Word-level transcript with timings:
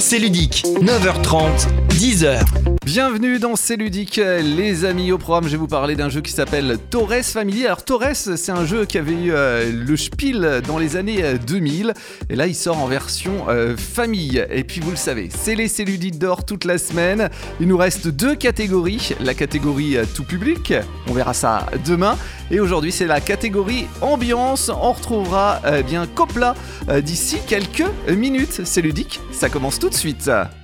C'est 0.00 0.18
ludique, 0.18 0.64
9h30, 0.80 1.68
10h. 1.90 2.40
Bienvenue 2.86 3.38
dans 3.38 3.54
C'est 3.54 3.76
ludique, 3.76 4.16
les 4.16 4.86
amis. 4.86 5.12
Au 5.12 5.18
programme, 5.18 5.44
je 5.44 5.50
vais 5.50 5.56
vous 5.58 5.66
parler 5.66 5.94
d'un 5.94 6.08
jeu 6.08 6.22
qui 6.22 6.32
s'appelle 6.32 6.78
Torres 6.88 7.22
Family. 7.22 7.66
Alors, 7.66 7.84
Torres, 7.84 8.16
c'est 8.16 8.50
un 8.50 8.64
jeu 8.64 8.86
qui 8.86 8.96
avait 8.96 9.12
eu 9.12 9.32
euh, 9.32 9.70
le 9.70 9.96
Spiel 9.98 10.62
dans 10.66 10.78
les 10.78 10.96
années 10.96 11.22
euh, 11.22 11.36
2000. 11.36 11.92
Et 12.30 12.34
là, 12.34 12.46
il 12.46 12.54
sort 12.54 12.78
en 12.78 12.86
version 12.86 13.44
euh, 13.50 13.76
famille. 13.76 14.44
Et 14.50 14.64
puis, 14.64 14.80
vous 14.80 14.90
le 14.90 14.96
savez, 14.96 15.28
c'est 15.30 15.54
les 15.54 15.68
C'est 15.68 15.84
ludique 15.84 16.18
d'or 16.18 16.46
toute 16.46 16.64
la 16.64 16.78
semaine. 16.78 17.28
Il 17.60 17.68
nous 17.68 17.76
reste 17.76 18.08
deux 18.08 18.34
catégories. 18.34 19.10
La 19.20 19.34
catégorie 19.34 19.98
euh, 19.98 20.04
tout 20.14 20.24
public, 20.24 20.72
on 21.08 21.12
verra 21.12 21.34
ça 21.34 21.66
demain. 21.84 22.16
Et 22.50 22.58
aujourd'hui, 22.58 22.90
c'est 22.90 23.06
la 23.06 23.20
catégorie 23.20 23.86
ambiance. 24.00 24.70
On 24.70 24.92
retrouvera 24.92 25.60
euh, 25.64 25.82
bien 25.82 26.06
Copla 26.06 26.54
euh, 26.88 27.00
d'ici 27.00 27.38
quelques 27.46 27.84
minutes. 28.08 28.62
C'est 28.64 28.82
ludique, 28.82 29.20
ça 29.30 29.48
commence 29.48 29.78
tout 29.78 29.89
de 29.90 29.96
suite. 29.96 30.59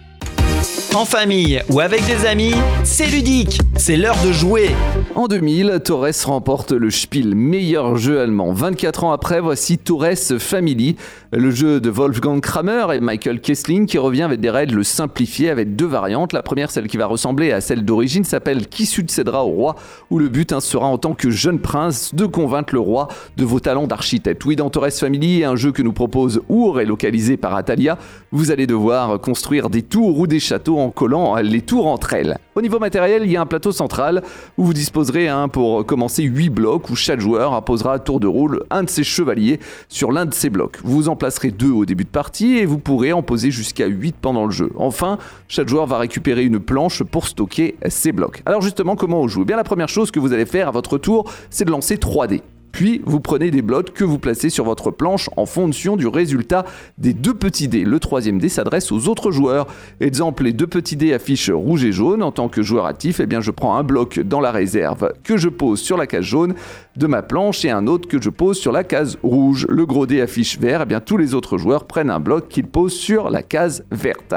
En 0.96 1.04
famille 1.04 1.60
ou 1.68 1.80
avec 1.80 2.06
des 2.06 2.24
amis, 2.24 2.54
c'est 2.82 3.04
ludique, 3.04 3.60
c'est 3.76 3.98
l'heure 3.98 4.16
de 4.24 4.32
jouer. 4.32 4.70
En 5.14 5.28
2000, 5.28 5.80
Torres 5.84 6.24
remporte 6.24 6.72
le 6.72 6.90
Spiel 6.90 7.34
meilleur 7.34 7.96
jeu 7.96 8.18
allemand. 8.18 8.54
24 8.54 9.04
ans 9.04 9.12
après, 9.12 9.40
voici 9.40 9.76
Torres 9.76 10.16
Family, 10.38 10.96
le 11.32 11.50
jeu 11.50 11.80
de 11.80 11.90
Wolfgang 11.90 12.40
Kramer 12.40 12.86
et 12.94 13.00
Michael 13.00 13.42
Kessling 13.42 13.84
qui 13.84 13.98
revient 13.98 14.22
avec 14.22 14.40
des 14.40 14.48
règles 14.48 14.82
simplifiées 14.86 15.50
avec 15.50 15.76
deux 15.76 15.84
variantes. 15.84 16.32
La 16.32 16.42
première, 16.42 16.70
celle 16.70 16.86
qui 16.86 16.96
va 16.96 17.04
ressembler 17.04 17.52
à 17.52 17.60
celle 17.60 17.84
d'origine, 17.84 18.24
s'appelle 18.24 18.66
Qui 18.66 18.86
succédera 18.86 19.44
au 19.44 19.50
roi 19.50 19.76
où 20.10 20.18
le 20.18 20.30
but 20.30 20.50
hein, 20.52 20.60
sera 20.60 20.86
en 20.86 20.96
tant 20.96 21.12
que 21.12 21.28
jeune 21.28 21.58
prince 21.58 22.14
de 22.14 22.24
convaincre 22.24 22.72
le 22.72 22.80
roi 22.80 23.08
de 23.36 23.44
vos 23.44 23.60
talents 23.60 23.86
d'architecte. 23.86 24.42
Oui, 24.46 24.56
dans 24.56 24.70
Torres 24.70 24.92
Family, 24.92 25.44
un 25.44 25.56
jeu 25.56 25.72
que 25.72 25.82
nous 25.82 25.92
propose 25.92 26.40
Our 26.48 26.80
et 26.80 26.86
localisé 26.86 27.36
par 27.36 27.54
Atalia, 27.54 27.98
vous 28.32 28.50
allez 28.50 28.66
devoir 28.66 29.20
construire 29.20 29.68
des 29.68 29.82
tours 29.82 30.18
ou 30.18 30.26
des 30.26 30.40
châteaux 30.40 30.78
en 30.78 30.85
collant 30.90 31.36
les 31.36 31.62
tours 31.62 31.86
entre 31.86 32.14
elles. 32.14 32.38
Au 32.54 32.62
niveau 32.62 32.78
matériel, 32.78 33.22
il 33.24 33.30
y 33.30 33.36
a 33.36 33.40
un 33.40 33.46
plateau 33.46 33.72
central 33.72 34.22
où 34.56 34.64
vous 34.64 34.72
disposerez 34.72 35.28
hein, 35.28 35.48
pour 35.48 35.84
commencer 35.84 36.22
8 36.22 36.48
blocs 36.50 36.88
où 36.88 36.96
chaque 36.96 37.20
joueur 37.20 37.52
imposera 37.52 37.94
à 37.94 37.98
tour 37.98 38.18
de 38.18 38.26
rôle 38.26 38.64
un 38.70 38.82
de 38.82 38.88
ses 38.88 39.04
chevaliers 39.04 39.60
sur 39.88 40.10
l'un 40.10 40.24
de 40.24 40.34
ces 40.34 40.48
blocs. 40.48 40.78
Vous 40.82 41.08
en 41.08 41.16
placerez 41.16 41.50
deux 41.50 41.70
au 41.70 41.84
début 41.84 42.04
de 42.04 42.08
partie 42.08 42.56
et 42.56 42.64
vous 42.64 42.78
pourrez 42.78 43.12
en 43.12 43.22
poser 43.22 43.50
jusqu'à 43.50 43.86
8 43.86 44.16
pendant 44.20 44.46
le 44.46 44.52
jeu. 44.52 44.70
Enfin, 44.76 45.18
chaque 45.48 45.68
joueur 45.68 45.86
va 45.86 45.98
récupérer 45.98 46.44
une 46.44 46.60
planche 46.60 47.02
pour 47.02 47.26
stocker 47.26 47.76
ses 47.88 48.12
blocs. 48.12 48.42
Alors 48.46 48.62
justement, 48.62 48.96
comment 48.96 49.20
on 49.20 49.28
joue? 49.28 49.42
Eh 49.42 49.44
bien 49.46 49.56
la 49.56 49.64
première 49.64 49.88
chose 49.88 50.10
que 50.10 50.20
vous 50.20 50.32
allez 50.32 50.46
faire 50.46 50.68
à 50.68 50.70
votre 50.70 50.98
tour, 50.98 51.30
c'est 51.50 51.64
de 51.64 51.70
lancer 51.70 51.98
3 51.98 52.26
dés. 52.26 52.42
Puis 52.76 53.00
vous 53.06 53.20
prenez 53.20 53.50
des 53.50 53.62
blocs 53.62 53.94
que 53.94 54.04
vous 54.04 54.18
placez 54.18 54.50
sur 54.50 54.66
votre 54.66 54.90
planche 54.90 55.30
en 55.38 55.46
fonction 55.46 55.96
du 55.96 56.06
résultat 56.06 56.66
des 56.98 57.14
deux 57.14 57.32
petits 57.32 57.68
dés. 57.68 57.84
Le 57.84 57.98
troisième 57.98 58.38
dé 58.38 58.50
s'adresse 58.50 58.92
aux 58.92 59.08
autres 59.08 59.30
joueurs. 59.30 59.66
Exemple, 60.00 60.44
les 60.44 60.52
deux 60.52 60.66
petits 60.66 60.94
dés 60.94 61.14
affichent 61.14 61.48
rouge 61.48 61.86
et 61.86 61.92
jaune. 61.92 62.22
En 62.22 62.32
tant 62.32 62.50
que 62.50 62.60
joueur 62.60 62.84
actif, 62.84 63.18
eh 63.18 63.24
bien 63.24 63.40
je 63.40 63.50
prends 63.50 63.78
un 63.78 63.82
bloc 63.82 64.20
dans 64.20 64.42
la 64.42 64.50
réserve 64.50 65.14
que 65.24 65.38
je 65.38 65.48
pose 65.48 65.80
sur 65.80 65.96
la 65.96 66.06
case 66.06 66.26
jaune 66.26 66.54
de 66.96 67.06
ma 67.06 67.22
planche 67.22 67.64
et 67.64 67.70
un 67.70 67.86
autre 67.86 68.08
que 68.08 68.20
je 68.20 68.28
pose 68.28 68.58
sur 68.58 68.72
la 68.72 68.84
case 68.84 69.16
rouge. 69.22 69.66
Le 69.70 69.86
gros 69.86 70.04
dé 70.04 70.20
affiche 70.20 70.58
vert. 70.58 70.82
Eh 70.82 70.86
bien 70.86 71.00
tous 71.00 71.16
les 71.16 71.32
autres 71.32 71.56
joueurs 71.56 71.86
prennent 71.86 72.10
un 72.10 72.20
bloc 72.20 72.48
qu'ils 72.48 72.66
posent 72.66 72.92
sur 72.92 73.30
la 73.30 73.42
case 73.42 73.86
verte. 73.90 74.34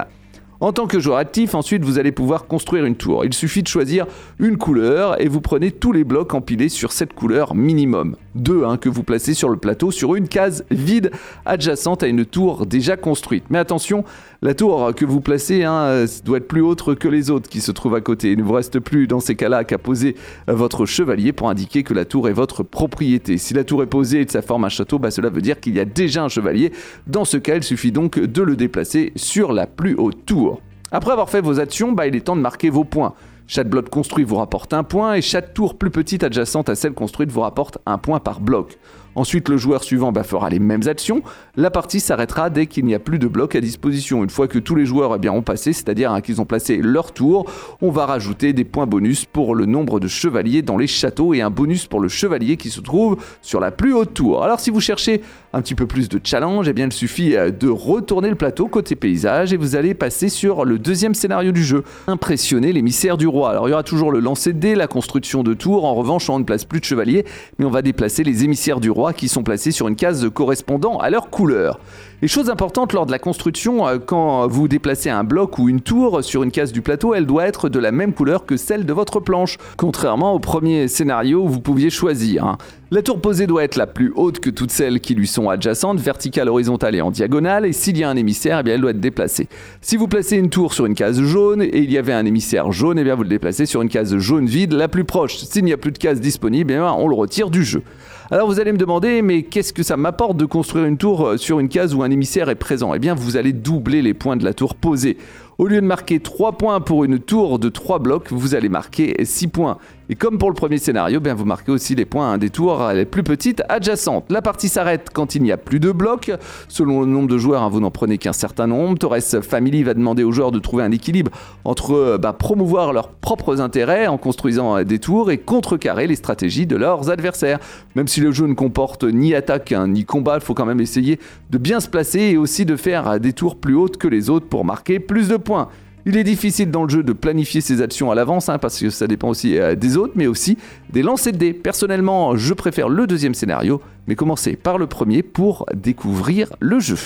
En 0.62 0.74
tant 0.74 0.88
que 0.88 1.00
joueur 1.00 1.20
actif, 1.20 1.56
ensuite, 1.56 1.86
vous 1.86 2.00
allez 2.00 2.12
pouvoir 2.12 2.46
construire 2.46 2.84
une 2.84 2.98
tour. 2.98 3.24
Il 3.24 3.34
suffit 3.34 3.64
de 3.64 3.70
choisir 3.70 4.06
une 4.40 4.58
couleur 4.58 5.22
et 5.22 5.30
vous 5.30 5.40
prenez 5.40 5.72
tous 5.72 5.94
les 5.94 6.04
blocs 6.04 6.34
empilés 6.34 6.68
sur 6.68 6.92
cette 6.92 7.14
couleur 7.14 7.56
minimum. 7.56 8.18
Deux 8.36 8.66
hein, 8.66 8.76
que 8.76 8.90
vous 8.90 9.04
placez 9.04 9.34
sur 9.34 9.48
le 9.48 9.56
plateau 9.56 9.90
sur 9.90 10.16
une 10.16 10.28
case 10.28 10.66
vide 10.70 11.12
adjacente 11.46 12.04
à 12.04 12.08
une 12.08 12.26
tour 12.26 12.66
déjà 12.66 12.98
construite. 12.98 13.46
Mais 13.50 13.58
attention, 13.58 14.04
la 14.42 14.54
tour 14.54 14.94
que 14.94 15.06
vous 15.06 15.22
placez 15.22 15.64
hein, 15.64 16.06
doit 16.26 16.40
être 16.40 16.48
plus 16.50 16.62
haute 16.62 16.96
que 16.96 17.08
les 17.08 17.30
autres 17.30 17.50
qui 17.50 17.62
se 17.62 17.72
trouvent 17.72 17.96
à 17.96 18.02
côté. 18.02 18.34
Il 18.34 18.40
ne 18.40 18.44
vous 18.44 18.54
reste 18.54 18.80
plus 18.80 19.08
dans 19.08 19.22
ces 19.22 19.36
cas-là 19.36 19.64
qu'à 19.64 19.78
poser 19.78 20.16
votre 20.48 20.86
chevalier 20.86 21.32
pour 21.32 21.50
indiquer 21.50 21.84
que 21.84 21.94
la 21.94 22.04
tour 22.04 22.28
est 22.28 22.34
votre 22.34 22.64
propriété. 22.64 23.38
Si 23.38 23.54
la 23.54 23.64
tour 23.64 23.82
est 23.82 23.88
posée 23.88 24.22
et 24.22 24.26
que 24.26 24.32
ça 24.34 24.42
forme 24.42 24.66
un 24.66 24.70
château, 24.70 25.00
bah, 25.00 25.10
cela 25.10 25.30
veut 25.30 25.42
dire 25.42 25.62
qu'il 25.62 25.76
y 25.76 25.80
a 25.80 25.86
déjà 25.86 26.22
un 26.22 26.30
chevalier. 26.30 26.74
Dans 27.08 27.24
ce 27.24 27.38
cas, 27.38 27.56
il 27.56 27.64
suffit 27.64 27.94
donc 27.94 28.20
de 28.20 28.42
le 28.42 28.58
déplacer 28.58 29.14
sur 29.16 29.54
la 29.54 29.66
plus 29.66 29.96
haute 29.96 30.26
tour. 30.26 30.49
Après 30.92 31.12
avoir 31.12 31.30
fait 31.30 31.42
vos 31.42 31.60
actions, 31.60 31.92
bah, 31.92 32.08
il 32.08 32.16
est 32.16 32.22
temps 32.22 32.36
de 32.36 32.42
marquer 32.42 32.70
vos 32.70 32.84
points. 32.84 33.14
Chaque 33.48 33.68
bloc 33.70 33.90
construit 33.90 34.24
vous 34.24 34.36
rapporte 34.36 34.74
un 34.74 34.84
point 34.84 35.16
et 35.16 35.22
chaque 35.22 35.54
tour 35.54 35.78
plus 35.78 35.90
petite 35.90 36.24
adjacente 36.24 36.70
à 36.70 36.76
celle 36.76 36.94
construite 36.94 37.32
vous 37.32 37.42
rapporte 37.42 37.80
un 37.86 37.98
point 37.98 38.20
par 38.20 38.42
bloc. 38.42 38.78
Ensuite, 39.20 39.50
le 39.50 39.58
joueur 39.58 39.84
suivant 39.84 40.14
bah, 40.14 40.24
fera 40.24 40.50
les 40.50 40.60
mêmes 40.60 40.88
actions. 40.88 41.24
La 41.58 41.70
partie 41.70 42.00
s'arrêtera 42.00 42.50
dès 42.50 42.68
qu'il 42.68 42.86
n'y 42.86 42.96
a 42.96 43.00
plus 43.00 43.20
de 43.20 43.28
blocs 43.28 43.54
à 43.54 43.60
disposition. 43.60 44.24
Une 44.24 44.30
fois 44.30 44.48
que 44.48 44.60
tous 44.60 44.76
les 44.76 44.86
joueurs 44.86 45.18
eh 45.22 45.28
ont 45.28 45.42
passé, 45.42 45.74
c'est-à-dire 45.74 46.14
hein, 46.14 46.22
qu'ils 46.22 46.40
ont 46.40 46.46
placé 46.46 46.78
leur 46.78 47.12
tour, 47.12 47.46
on 47.82 47.92
va 47.92 48.06
rajouter 48.06 48.54
des 48.54 48.64
points 48.64 48.88
bonus 48.88 49.26
pour 49.26 49.56
le 49.56 49.66
nombre 49.66 50.00
de 50.00 50.08
chevaliers 50.08 50.62
dans 50.62 50.78
les 50.78 50.88
châteaux 50.88 51.34
et 51.34 51.42
un 51.42 51.50
bonus 51.50 51.86
pour 51.86 52.00
le 52.00 52.08
chevalier 52.08 52.56
qui 52.56 52.70
se 52.70 52.80
trouve 52.80 53.18
sur 53.42 53.60
la 53.60 53.72
plus 53.72 53.94
haute 53.94 54.14
tour. 54.14 54.42
Alors 54.42 54.62
si 54.62 54.70
vous 54.70 54.80
cherchez 54.80 55.22
un 55.52 55.62
petit 55.62 55.76
peu 55.76 55.86
plus 55.86 56.08
de 56.08 56.22
challenge, 56.24 56.70
eh 56.70 56.82
il 56.82 56.94
suffit 56.94 57.36
euh, 57.36 57.52
de 57.52 57.68
retourner 57.68 58.30
le 58.30 58.36
plateau 58.36 58.68
côté 58.68 58.96
paysage 58.96 59.52
et 59.52 59.58
vous 59.58 59.76
allez 59.76 59.96
passer 59.96 60.30
sur 60.30 60.64
le 60.64 60.80
deuxième 60.80 61.14
scénario 61.14 61.52
du 61.52 61.66
jeu. 61.66 61.84
Impressionner 62.08 62.72
l'émissaire 62.72 63.18
du 63.18 63.28
roi. 63.28 63.50
Alors 63.50 63.68
il 63.68 63.72
y 63.72 63.74
aura 63.74 63.84
toujours 63.84 64.14
le 64.14 64.22
lancer 64.22 64.54
de 64.54 64.60
dés, 64.60 64.76
la 64.76 64.88
construction 64.88 65.44
de 65.44 65.54
tours. 65.54 65.84
En 65.84 65.96
revanche, 65.96 66.30
on 66.30 66.40
ne 66.40 66.46
place 66.46 66.64
plus 66.64 66.80
de 66.80 66.86
chevaliers, 66.86 67.26
mais 67.58 67.66
on 67.66 67.70
va 67.70 67.82
déplacer 67.82 68.24
les 68.24 68.46
émissaires 68.46 68.80
du 68.80 68.90
roi 68.90 69.09
qui 69.14 69.28
sont 69.28 69.44
placés 69.44 69.72
sur 69.72 69.88
une 69.88 69.96
case 69.96 70.30
correspondant 70.34 70.98
à 70.98 71.10
leur 71.10 71.30
couleur. 71.30 71.80
Et 72.22 72.28
chose 72.28 72.50
importante 72.50 72.92
lors 72.92 73.06
de 73.06 73.12
la 73.12 73.20
construction, 73.20 73.88
euh, 73.88 73.98
quand 73.98 74.46
vous 74.48 74.68
déplacez 74.68 75.10
un 75.10 75.24
bloc 75.24 75.58
ou 75.58 75.70
une 75.70 75.80
tour 75.80 76.22
sur 76.22 76.44
une 76.44 76.52
case 76.52 76.74
du 76.74 76.82
plateau, 76.82 77.14
elle 77.14 77.26
doit 77.26 77.48
être 77.48 77.70
de 77.70 77.80
la 77.80 77.94
même 77.94 78.14
couleur 78.14 78.46
que 78.46 78.58
celle 78.58 78.86
de 78.86 78.92
votre 78.92 79.22
planche, 79.22 79.58
contrairement 79.78 80.34
au 80.34 80.40
premier 80.40 80.90
scénario 80.90 81.48
vous 81.48 81.62
pouviez 81.62 81.90
choisir. 81.90 82.44
hein. 82.44 82.58
La 82.92 83.04
tour 83.04 83.22
posée 83.22 83.46
doit 83.46 83.64
être 83.64 83.76
la 83.76 83.86
plus 83.86 84.12
haute 84.16 84.40
que 84.40 84.50
toutes 84.50 84.72
celles 84.72 85.00
qui 85.00 85.14
lui 85.14 85.28
sont 85.28 85.48
adjacentes, 85.48 86.00
verticale, 86.00 86.50
horizontale 86.50 86.96
et 86.96 87.02
en 87.02 87.12
diagonale, 87.12 87.68
et 87.68 87.72
s'il 87.72 87.98
y 87.98 88.04
a 88.04 88.10
un 88.10 88.16
émissaire, 88.16 88.60
eh 88.60 88.64
bien, 88.64 88.74
elle 88.74 88.82
doit 88.82 88.92
être 88.92 89.00
déplacée. 89.00 89.48
Si 89.80 89.96
vous 89.96 90.08
placez 90.08 90.38
une 90.38 90.50
tour 90.50 90.74
sur 90.74 90.88
une 90.88 90.96
case 90.96 91.22
jaune 91.22 91.62
et 91.62 91.78
il 91.78 91.92
y 91.92 92.00
avait 92.00 92.14
un 92.14 92.26
émissaire 92.26 92.72
jaune, 92.72 92.98
eh 92.98 93.04
bien, 93.04 93.14
vous 93.14 93.24
le 93.24 93.30
déplacez 93.30 93.68
sur 93.68 93.84
une 93.84 93.90
case 93.90 94.18
jaune 94.18 94.48
vide 94.48 94.74
la 94.74 94.88
plus 94.88 95.06
proche. 95.06 95.38
S'il 95.38 95.66
n'y 95.66 95.74
a 95.74 95.78
plus 95.78 95.92
de 95.92 96.00
case 96.00 96.20
disponible, 96.20 96.74
eh 96.74 96.80
on 96.80 97.08
le 97.08 97.16
retire 97.16 97.52
du 97.52 97.64
jeu. 97.64 97.84
Alors 98.32 98.48
vous 98.48 98.60
allez 98.60 98.72
me 98.72 98.78
demander, 98.78 99.24
mais 99.24 99.42
qu'est-ce 99.42 99.74
que 99.74 99.82
ça 99.82 99.98
m'apporte 99.98 100.38
de 100.38 100.46
construire 100.46 100.86
une 100.86 100.98
tour 100.98 101.26
euh, 101.26 101.38
sur 101.38 101.60
une 101.60 101.68
case 101.68 101.96
où 101.96 102.04
un 102.04 102.12
émissaire 102.12 102.48
est 102.50 102.56
présent? 102.56 102.94
Eh 102.94 103.00
bien, 103.00 103.16
vous 103.16 103.38
allez 103.38 103.54
doubler 103.54 104.04
les 104.04 104.14
points 104.14 104.38
de 104.38 104.46
la 104.46 104.54
tour 104.54 104.76
posée. 104.76 105.18
Au 105.58 105.66
lieu 105.66 105.82
de 105.82 105.86
marquer 105.86 106.20
3 106.20 106.52
points 106.52 106.80
pour 106.80 107.04
une 107.04 107.18
tour 107.18 107.58
de 107.58 107.70
3 107.70 107.98
blocs, 107.98 108.32
vous 108.32 108.54
allez 108.54 108.70
marquer 108.70 109.16
6 109.26 109.48
points. 109.48 109.80
Et 110.12 110.16
comme 110.16 110.40
pour 110.40 110.50
le 110.50 110.56
premier 110.56 110.80
scénario, 110.80 111.20
bien 111.20 111.36
vous 111.36 111.46
marquez 111.46 111.72
aussi 111.72 111.94
les 111.94 112.06
points 112.06 112.32
hein, 112.32 112.38
des 112.40 112.50
tours 112.50 112.90
les 112.96 113.06
plus 113.06 113.22
petites 113.22 113.62
adjacentes. 113.70 114.26
La 114.30 114.42
partie 114.42 114.68
s'arrête 114.68 115.10
quand 115.14 115.36
il 115.36 115.44
n'y 115.44 115.52
a 115.52 115.58
plus 115.58 115.80
de 115.80 115.92
blocs. 115.92 116.32
Selon 116.68 117.02
le 117.02 117.06
nombre 117.06 117.28
de 117.28 117.38
joueurs, 117.38 117.62
hein, 117.62 117.70
vous 117.70 117.80
n'en 117.80 117.92
prenez 117.92 118.18
qu'un 118.18 118.34
certain 118.34 118.66
nombre. 118.66 118.98
Torres 118.98 119.20
Family 119.44 119.84
va 119.84 119.94
demander 119.94 120.24
aux 120.24 120.32
joueurs 120.32 120.52
de 120.52 120.58
trouver 120.58 120.84
un 120.84 120.92
équilibre 120.92 121.30
entre 121.64 121.92
euh, 121.92 122.18
bah, 122.18 122.34
promouvoir 122.34 122.92
leurs 122.92 123.10
propres 123.10 123.62
intérêts 123.62 124.08
en 124.08 124.18
construisant 124.18 124.78
euh, 124.78 124.84
des 124.84 124.98
tours 124.98 125.30
et 125.30 125.38
contrecarrer 125.38 126.08
les 126.08 126.16
stratégies 126.16 126.66
de 126.66 126.76
leurs 126.76 127.12
adversaires. 127.12 127.60
Même 127.94 128.08
si 128.08 128.20
le 128.20 128.32
jeu 128.32 128.48
ne 128.48 128.56
comporte 128.56 129.04
ni 129.04 129.36
attaque 129.36 129.74
hein, 129.74 129.88
ni 129.90 130.06
combat, 130.06 130.36
il 130.36 130.42
faut 130.42 130.56
quand 130.56 130.66
même 130.66 130.82
essayer 130.82 131.20
de 131.52 131.58
bien 131.60 131.80
se 131.80 131.88
placer 131.88 132.22
et 132.22 132.38
aussi 132.38 132.66
de 132.66 132.76
faire 132.76 133.08
euh, 133.08 133.20
des 133.20 133.34
tours 133.34 133.58
plus 133.58 133.76
hautes 133.76 133.98
que 133.98 134.08
les 134.08 134.32
autres 134.32 134.48
pour 134.48 134.66
marquer 134.66 135.00
plus 135.00 135.28
de 135.28 135.38
points. 135.38 135.70
Il 136.10 136.18
est 136.18 136.24
difficile 136.24 136.72
dans 136.72 136.86
le 136.86 136.90
jeu 136.90 137.04
de 137.04 137.14
planifier 137.14 137.62
ses 137.62 137.84
actions 137.84 138.10
à 138.10 138.16
l'avance, 138.16 138.50
hein, 138.50 138.58
parce 138.58 138.80
que 138.80 138.90
ça 138.90 139.06
dépend 139.06 139.30
aussi 139.30 139.60
euh, 139.60 139.76
des 139.76 139.96
autres, 139.96 140.14
mais 140.16 140.26
aussi 140.26 140.58
des 140.92 141.04
lancers 141.04 141.34
de 141.34 141.38
dés. 141.38 141.54
Personnellement, 141.54 142.36
je 142.36 142.56
préfère 142.56 142.90
le 142.90 143.06
deuxième 143.06 143.36
scénario, 143.36 143.80
mais 144.08 144.16
commencez 144.16 144.56
par 144.56 144.80
le 144.80 144.88
premier 144.88 145.22
pour 145.22 145.68
découvrir 145.72 146.50
le 146.60 146.80
jeu. 146.80 146.98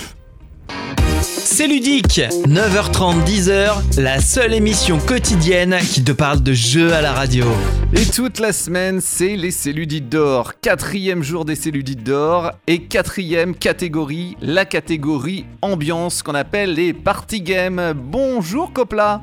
C'est 1.56 1.68
ludique, 1.68 2.20
9h30, 2.48 3.24
10h, 3.24 4.00
la 4.00 4.20
seule 4.20 4.54
émission 4.54 4.98
quotidienne 4.98 5.78
qui 5.78 6.02
te 6.02 6.10
parle 6.10 6.42
de 6.42 6.52
jeux 6.52 6.92
à 6.92 7.00
la 7.00 7.12
radio. 7.12 7.44
Et 7.92 8.04
toute 8.06 8.40
la 8.40 8.52
semaine, 8.52 9.00
c'est 9.00 9.36
les 9.36 9.52
Céludites 9.52 10.08
d'or. 10.08 10.54
Quatrième 10.60 11.22
jour 11.22 11.44
des 11.44 11.54
Céludites 11.54 12.02
d'or 12.02 12.50
et 12.66 12.82
quatrième 12.82 13.54
catégorie, 13.54 14.36
la 14.40 14.64
catégorie 14.64 15.46
ambiance 15.62 16.24
qu'on 16.24 16.34
appelle 16.34 16.74
les 16.74 16.92
party 16.92 17.40
games. 17.40 17.92
Bonjour 17.94 18.72
Copla 18.72 19.22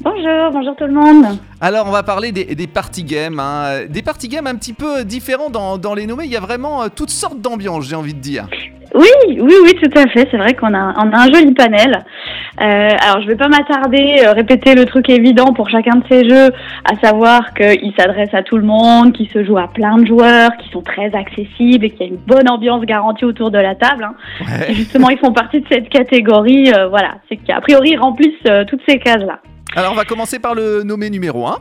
Bonjour, 0.00 0.50
bonjour 0.52 0.76
tout 0.76 0.84
le 0.86 0.92
monde. 0.92 1.38
Alors, 1.60 1.86
on 1.86 1.92
va 1.92 2.02
parler 2.02 2.32
des, 2.32 2.54
des 2.54 2.66
party 2.66 3.04
games. 3.04 3.38
hein. 3.38 3.84
Des 3.88 4.02
party 4.02 4.28
games 4.28 4.46
un 4.46 4.56
petit 4.56 4.72
peu 4.72 5.04
différents 5.04 5.50
dans, 5.50 5.78
dans 5.78 5.94
les 5.94 6.06
nommés. 6.06 6.24
Il 6.24 6.32
y 6.32 6.36
a 6.36 6.40
vraiment 6.40 6.82
euh, 6.82 6.86
toutes 6.94 7.10
sortes 7.10 7.40
d'ambiances, 7.40 7.88
j'ai 7.88 7.96
envie 7.96 8.14
de 8.14 8.20
dire. 8.20 8.46
Oui, 8.94 9.06
oui, 9.40 9.54
oui, 9.64 9.74
tout 9.80 9.98
à 9.98 10.06
fait. 10.08 10.28
C'est 10.30 10.36
vrai 10.36 10.54
qu'on 10.54 10.74
a, 10.74 10.94
on 10.98 11.10
a 11.12 11.18
un 11.22 11.32
joli 11.32 11.54
panel. 11.54 11.98
Euh, 12.60 12.64
alors, 13.00 13.22
je 13.22 13.28
vais 13.28 13.36
pas 13.36 13.48
m'attarder, 13.48 14.22
euh, 14.26 14.32
répéter 14.32 14.74
le 14.74 14.84
truc 14.84 15.08
évident 15.08 15.52
pour 15.54 15.70
chacun 15.70 15.96
de 15.96 16.04
ces 16.10 16.28
jeux, 16.28 16.50
à 16.84 16.98
savoir 17.02 17.54
qu'il 17.54 17.92
s'adresse 17.98 18.34
à 18.34 18.42
tout 18.42 18.58
le 18.58 18.64
monde, 18.64 19.12
qu'il 19.12 19.30
se 19.30 19.44
joue 19.44 19.56
à 19.56 19.68
plein 19.68 19.96
de 19.96 20.06
joueurs, 20.06 20.50
qui 20.58 20.68
sont 20.70 20.82
très 20.82 21.14
accessibles 21.14 21.86
et 21.86 21.90
qu'il 21.90 22.00
y 22.06 22.10
a 22.10 22.12
une 22.12 22.18
bonne 22.26 22.50
ambiance 22.50 22.82
garantie 22.84 23.24
autour 23.24 23.50
de 23.50 23.58
la 23.58 23.74
table. 23.74 24.04
hein. 24.04 24.14
Ouais. 24.40 24.72
Et 24.72 24.74
justement, 24.74 25.08
ils 25.10 25.18
font 25.18 25.32
partie 25.32 25.60
de 25.60 25.66
cette 25.70 25.88
catégorie. 25.88 26.70
euh, 26.76 26.88
voilà, 26.88 27.14
c'est 27.28 27.36
qu'a 27.36 27.60
priori 27.62 27.90
ils 27.92 27.98
remplissent 27.98 28.66
toutes 28.68 28.82
ces 28.86 28.98
cases-là. 28.98 29.38
Alors, 29.74 29.92
on 29.92 29.96
va 29.96 30.04
commencer 30.04 30.38
par 30.38 30.54
le 30.54 30.82
nommé 30.82 31.08
numéro 31.08 31.46
1. 31.46 31.58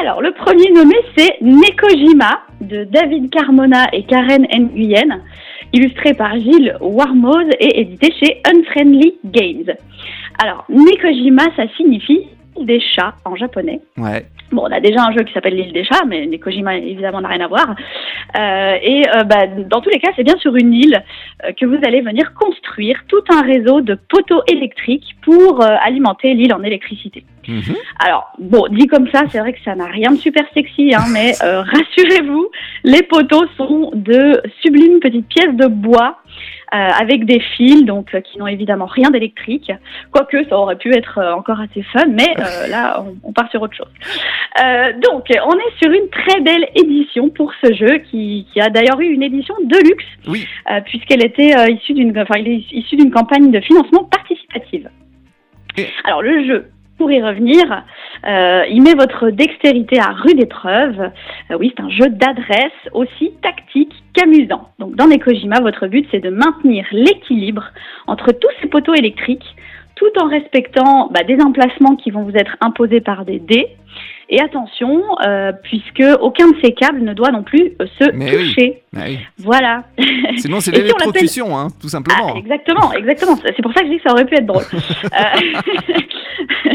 Alors, 0.00 0.20
le 0.20 0.32
premier 0.32 0.72
nommé, 0.72 0.96
c'est 1.16 1.40
Nekojima 1.40 2.40
de 2.60 2.82
David 2.82 3.30
Carmona 3.30 3.86
et 3.92 4.02
Karen 4.06 4.44
Nguyen, 4.44 5.20
illustré 5.72 6.14
par 6.14 6.36
Gilles 6.36 6.76
Warmoz 6.80 7.46
et 7.60 7.80
édité 7.80 8.12
chez 8.18 8.42
Unfriendly 8.44 9.14
Games. 9.24 9.72
Alors, 10.42 10.64
Nekojima, 10.68 11.44
ça 11.56 11.62
signifie 11.76 12.26
des 12.60 12.80
chats 12.80 13.14
en 13.24 13.36
japonais. 13.36 13.80
Ouais. 13.96 14.26
Bon, 14.52 14.62
on 14.68 14.72
a 14.72 14.80
déjà 14.80 15.02
un 15.02 15.12
jeu 15.12 15.24
qui 15.24 15.32
s'appelle 15.32 15.56
l'île 15.56 15.72
des 15.72 15.84
chats, 15.84 16.04
mais 16.06 16.26
Nekojima 16.26 16.76
évidemment 16.76 17.20
n'a 17.20 17.28
rien 17.28 17.40
à 17.40 17.48
voir. 17.48 17.74
Euh, 18.38 18.76
et 18.82 19.04
euh, 19.08 19.24
bah, 19.24 19.46
dans 19.46 19.80
tous 19.80 19.90
les 19.90 19.98
cas, 19.98 20.10
c'est 20.16 20.22
bien 20.22 20.36
sur 20.38 20.54
une 20.56 20.72
île 20.72 21.02
euh, 21.44 21.52
que 21.52 21.66
vous 21.66 21.78
allez 21.84 22.02
venir 22.02 22.34
construire 22.34 23.02
tout 23.08 23.24
un 23.30 23.42
réseau 23.42 23.80
de 23.80 23.94
poteaux 23.94 24.42
électriques 24.46 25.16
pour 25.22 25.62
euh, 25.62 25.74
alimenter 25.82 26.34
l'île 26.34 26.54
en 26.54 26.62
électricité. 26.62 27.24
Mhm. 27.48 27.74
Alors, 27.98 28.32
bon, 28.38 28.66
dit 28.70 28.86
comme 28.86 29.08
ça, 29.10 29.22
c'est 29.30 29.38
vrai 29.38 29.52
que 29.52 29.62
ça 29.64 29.74
n'a 29.74 29.86
rien 29.86 30.12
de 30.12 30.18
super 30.18 30.44
sexy, 30.54 30.94
hein, 30.94 31.04
mais 31.12 31.32
euh, 31.42 31.62
rassurez-vous, 31.72 32.48
les 32.84 33.02
poteaux 33.02 33.46
sont 33.56 33.90
de 33.94 34.40
sublimes 34.62 35.00
petites 35.00 35.28
pièces 35.28 35.54
de 35.54 35.66
bois 35.66 36.18
avec 36.70 37.24
des 37.24 37.40
fils, 37.40 37.84
donc 37.84 38.14
euh, 38.14 38.20
qui 38.20 38.38
n'ont 38.38 38.46
évidemment 38.46 38.86
rien 38.86 39.10
d'électrique. 39.10 39.70
Quoique, 40.10 40.44
ça 40.48 40.56
aurait 40.58 40.76
pu 40.76 40.92
être 40.94 41.18
euh, 41.18 41.32
encore 41.34 41.60
assez 41.60 41.82
fun, 41.82 42.06
mais 42.08 42.34
euh, 42.38 42.66
là, 42.70 43.02
on, 43.06 43.14
on 43.28 43.32
part 43.32 43.48
sur 43.50 43.62
autre 43.62 43.76
chose. 43.76 43.90
Euh, 44.62 44.92
donc, 45.00 45.26
on 45.30 45.54
est 45.54 45.78
sur 45.82 45.90
une 45.90 46.08
très 46.10 46.40
belle 46.40 46.66
édition 46.74 47.28
pour 47.28 47.52
ce 47.62 47.72
jeu, 47.74 47.98
qui, 48.10 48.46
qui 48.52 48.60
a 48.60 48.70
d'ailleurs 48.70 49.00
eu 49.00 49.06
une 49.06 49.22
édition 49.22 49.54
de 49.64 49.76
luxe, 49.88 50.04
Oui. 50.28 50.46
euh, 50.70 50.80
puisqu'elle 50.80 51.24
était 51.24 51.56
euh, 51.56 51.70
issue 51.70 51.92
d'une, 51.94 52.16
enfin, 52.18 52.38
il 52.38 52.48
est 52.48 52.72
issu 52.72 52.96
d'une 52.96 53.10
campagne 53.10 53.50
de 53.50 53.60
financement 53.60 54.04
participative. 54.04 54.90
Alors, 56.04 56.22
le 56.22 56.46
jeu. 56.46 56.70
Pour 56.96 57.10
y 57.10 57.20
revenir, 57.20 57.82
euh, 58.26 58.64
il 58.70 58.82
met 58.82 58.94
votre 58.94 59.30
dextérité 59.30 59.98
à 59.98 60.12
rude 60.12 60.40
épreuve. 60.40 61.10
Euh, 61.50 61.56
oui, 61.58 61.72
c'est 61.76 61.82
un 61.82 61.90
jeu 61.90 62.08
d'adresse 62.08 62.72
aussi 62.92 63.32
tactique 63.42 63.92
qu'amusant. 64.14 64.68
Donc 64.78 64.94
dans 64.96 65.06
Nekojima, 65.06 65.60
votre 65.60 65.86
but 65.86 66.06
c'est 66.10 66.20
de 66.20 66.30
maintenir 66.30 66.86
l'équilibre 66.92 67.64
entre 68.06 68.32
tous 68.32 68.50
ces 68.60 68.68
poteaux 68.68 68.94
électriques 68.94 69.56
tout 69.96 70.10
en 70.20 70.28
respectant 70.28 71.08
bah, 71.12 71.22
des 71.22 71.40
emplacements 71.40 71.96
qui 71.96 72.10
vont 72.10 72.22
vous 72.22 72.34
être 72.36 72.56
imposés 72.60 73.00
par 73.00 73.24
des 73.24 73.38
dés. 73.38 73.68
Et 74.30 74.40
attention, 74.40 75.02
euh, 75.26 75.52
puisque 75.62 76.02
aucun 76.20 76.48
de 76.48 76.56
ces 76.62 76.72
câbles 76.72 77.02
ne 77.02 77.12
doit 77.12 77.30
non 77.30 77.42
plus 77.42 77.74
euh, 77.80 77.86
se 78.00 78.10
Mais 78.12 78.32
toucher. 78.32 78.82
Oui. 78.94 79.18
Voilà. 79.38 79.84
Sinon, 80.38 80.60
c'est 80.60 80.72
Et 80.72 80.76
si 80.76 80.80
l'électrocution, 80.80 81.56
hein, 81.56 81.68
tout 81.80 81.90
simplement. 81.90 82.32
Ah, 82.34 82.38
exactement, 82.38 82.92
exactement. 82.94 83.36
C'est 83.44 83.62
pour 83.62 83.72
ça 83.74 83.80
que 83.80 83.86
je 83.86 83.92
dis 83.92 83.96
que 83.98 84.02
ça 84.08 84.12
aurait 84.12 84.24
pu 84.24 84.34
être 84.34 84.46
drôle. 84.46 84.64
Euh, 85.04 86.72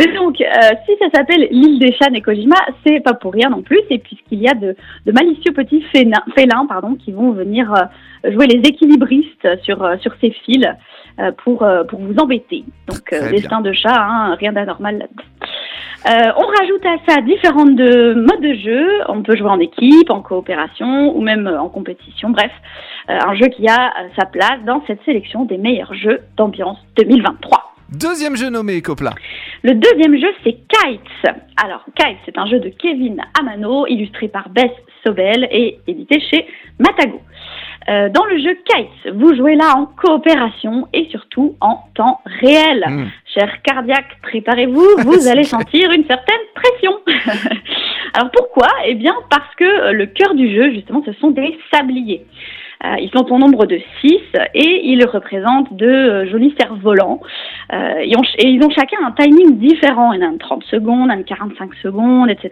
Mais 0.00 0.14
donc, 0.14 0.40
euh, 0.40 0.46
si 0.86 0.92
ça 0.98 1.10
s'appelle 1.12 1.46
l'île 1.50 1.78
des 1.78 1.92
chats 1.92 2.08
Nekojima, 2.08 2.56
c'est 2.86 3.00
pas 3.00 3.12
pour 3.12 3.34
rien 3.34 3.50
non 3.50 3.60
plus, 3.60 3.78
c'est 3.90 3.98
puisqu'il 3.98 4.40
y 4.40 4.48
a 4.48 4.54
de, 4.54 4.74
de 5.04 5.12
malicieux 5.12 5.52
petits 5.52 5.82
félins, 5.92 6.24
félins 6.34 6.64
pardon, 6.66 6.94
qui 6.94 7.12
vont 7.12 7.32
venir 7.32 7.70
euh, 7.74 8.32
jouer 8.32 8.46
les 8.46 8.66
équilibristes 8.66 9.46
sur, 9.62 9.84
euh, 9.84 9.98
sur 9.98 10.12
ces 10.22 10.30
fils 10.30 10.66
euh, 11.18 11.32
pour, 11.44 11.64
euh, 11.64 11.84
pour 11.84 12.00
vous 12.00 12.14
embêter. 12.16 12.64
Donc, 12.88 13.30
destin 13.30 13.60
de 13.60 13.72
chat, 13.72 13.94
hein, 13.94 14.36
rien 14.36 14.52
d'anormal 14.52 14.96
là-dedans. 14.96 15.24
Euh, 16.06 16.32
on 16.38 16.46
rajoute 16.46 16.86
à 16.86 16.96
ça 17.06 17.20
différentes 17.20 17.76
de 17.76 18.14
modes 18.14 18.40
de 18.40 18.54
jeu. 18.54 18.88
On 19.08 19.22
peut 19.22 19.36
jouer 19.36 19.50
en 19.50 19.60
équipe, 19.60 20.08
en 20.08 20.22
coopération 20.22 21.14
ou 21.14 21.20
même 21.20 21.46
en 21.46 21.68
compétition. 21.68 22.30
Bref, 22.30 22.50
euh, 23.10 23.18
un 23.22 23.34
jeu 23.34 23.48
qui 23.48 23.68
a 23.68 23.92
sa 24.18 24.24
place 24.24 24.60
dans 24.64 24.82
cette 24.86 25.04
sélection 25.04 25.44
des 25.44 25.58
meilleurs 25.58 25.92
jeux 25.92 26.20
d'ambiance 26.38 26.78
2023. 26.96 27.69
Deuxième 27.92 28.36
jeu 28.36 28.50
nommé, 28.50 28.80
Copla. 28.82 29.10
Le 29.62 29.74
deuxième 29.74 30.16
jeu, 30.16 30.28
c'est 30.44 30.52
Kites. 30.52 31.36
Alors, 31.62 31.84
Kites, 31.96 32.18
c'est 32.24 32.38
un 32.38 32.46
jeu 32.46 32.60
de 32.60 32.68
Kevin 32.68 33.20
Amano, 33.38 33.86
illustré 33.86 34.28
par 34.28 34.48
Bess 34.48 34.70
Sobel 35.04 35.48
et 35.50 35.78
édité 35.86 36.20
chez 36.20 36.46
Matago. 36.78 37.20
Euh, 37.88 38.08
dans 38.10 38.24
le 38.26 38.38
jeu 38.38 38.56
Kites, 38.64 39.12
vous 39.14 39.34
jouez 39.34 39.56
là 39.56 39.74
en 39.76 39.86
coopération 39.86 40.86
et 40.92 41.08
surtout 41.10 41.56
en 41.60 41.80
temps 41.94 42.20
réel. 42.40 42.84
Hmm. 42.86 43.06
Cher 43.34 43.62
cardiaque, 43.62 44.18
préparez-vous, 44.22 44.86
vous 44.98 45.28
allez 45.28 45.44
sentir 45.44 45.90
une 45.90 46.06
certaine 46.06 46.40
pression. 46.54 46.92
Alors 48.14 48.30
pourquoi? 48.30 48.68
Eh 48.86 48.94
bien 48.94 49.14
parce 49.30 49.54
que 49.56 49.92
le 49.92 50.06
cœur 50.06 50.34
du 50.34 50.54
jeu, 50.54 50.72
justement, 50.72 51.02
ce 51.04 51.12
sont 51.14 51.30
des 51.30 51.58
sabliers. 51.72 52.24
Euh, 52.82 52.96
ils 52.98 53.10
sont 53.10 53.30
au 53.30 53.38
nombre 53.38 53.66
de 53.66 53.78
6 54.00 54.16
et 54.54 54.88
ils 54.90 55.04
représentent 55.04 55.72
de 55.76 55.86
euh, 55.86 56.30
jolis 56.30 56.54
cerfs-volants. 56.58 57.20
Euh, 57.74 57.98
et, 58.02 58.16
ont- 58.16 58.22
et 58.38 58.48
ils 58.48 58.64
ont 58.64 58.70
chacun 58.70 58.96
un 59.06 59.12
timing 59.12 59.58
différent. 59.58 60.12
Il 60.14 60.20
y 60.22 60.24
en 60.24 60.30
a 60.30 60.32
de 60.32 60.38
30 60.38 60.64
secondes, 60.64 61.10
un 61.10 61.18
de 61.18 61.22
45 61.22 61.74
secondes, 61.82 62.30
etc. 62.30 62.50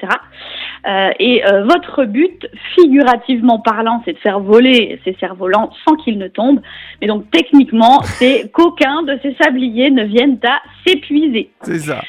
Euh, 0.87 1.11
et 1.19 1.47
euh, 1.47 1.65
votre 1.65 2.05
but, 2.05 2.47
figurativement 2.75 3.59
parlant, 3.59 4.03
c'est 4.05 4.13
de 4.13 4.19
faire 4.19 4.41
voler 4.41 5.01
ces 5.05 5.17
cerfs-volants 5.19 5.71
sans 5.87 5.95
qu'ils 5.97 6.19
ne 6.19 6.29
tombent. 6.29 6.61
Mais 7.01 7.07
donc 7.07 7.31
techniquement, 7.31 8.01
c'est 8.03 8.51
qu'aucun 8.53 9.03
de 9.05 9.19
ces 9.23 9.35
sabliers 9.41 9.91
ne 9.91 10.05
vienne 10.05 10.39
à 10.45 10.61
s'épuiser. 10.87 11.51
C'est 11.63 11.79
ça. 11.79 12.03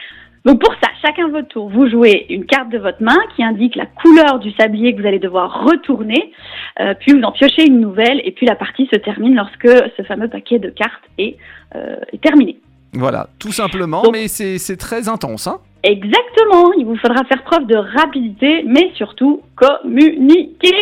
Donc 0.45 0.62
pour 0.62 0.74
ça, 0.81 0.89
chacun 1.01 1.27
votre 1.30 1.47
tour, 1.50 1.69
vous 1.69 1.89
jouez 1.89 2.25
une 2.30 2.45
carte 2.45 2.69
de 2.69 2.77
votre 2.77 3.01
main 3.03 3.18
qui 3.36 3.44
indique 3.44 3.75
la 3.75 3.86
couleur 3.86 4.39
du 4.39 4.51
sablier 4.53 4.95
que 4.95 5.01
vous 5.01 5.07
allez 5.07 5.19
devoir 5.19 5.65
retourner, 5.65 6.31
euh, 6.80 6.94
puis 7.00 7.13
vous 7.13 7.21
en 7.24 7.31
piochez 7.31 7.65
une 7.68 7.80
nouvelle, 7.81 8.21
et 8.24 8.31
puis 8.31 8.45
la 8.45 8.56
partie 8.56 8.88
se 8.91 8.97
termine 8.97 9.36
lorsque 9.36 9.68
ce 9.97 10.03
fameux 10.03 10.30
paquet 10.30 10.59
de 10.59 10.69
cartes 10.69 11.03
est, 11.18 11.38
euh, 11.75 11.97
est 12.13 12.21
terminé. 12.21 12.57
Voilà, 12.94 13.27
tout 13.38 13.51
simplement, 13.51 14.01
Donc- 14.01 14.13
mais 14.13 14.27
c'est 14.27 14.57
c'est 14.57 14.77
très 14.77 15.09
intense. 15.09 15.45
Hein. 15.47 15.59
Exactement, 15.84 16.74
il 16.78 16.86
vous 16.86 16.98
faudra 16.98 17.24
faire 17.24 17.42
preuve 17.44 17.66
de 17.66 17.76
rapidité, 17.76 18.64
mais 18.66 18.92
surtout 18.96 19.42
communiquer 19.56 20.76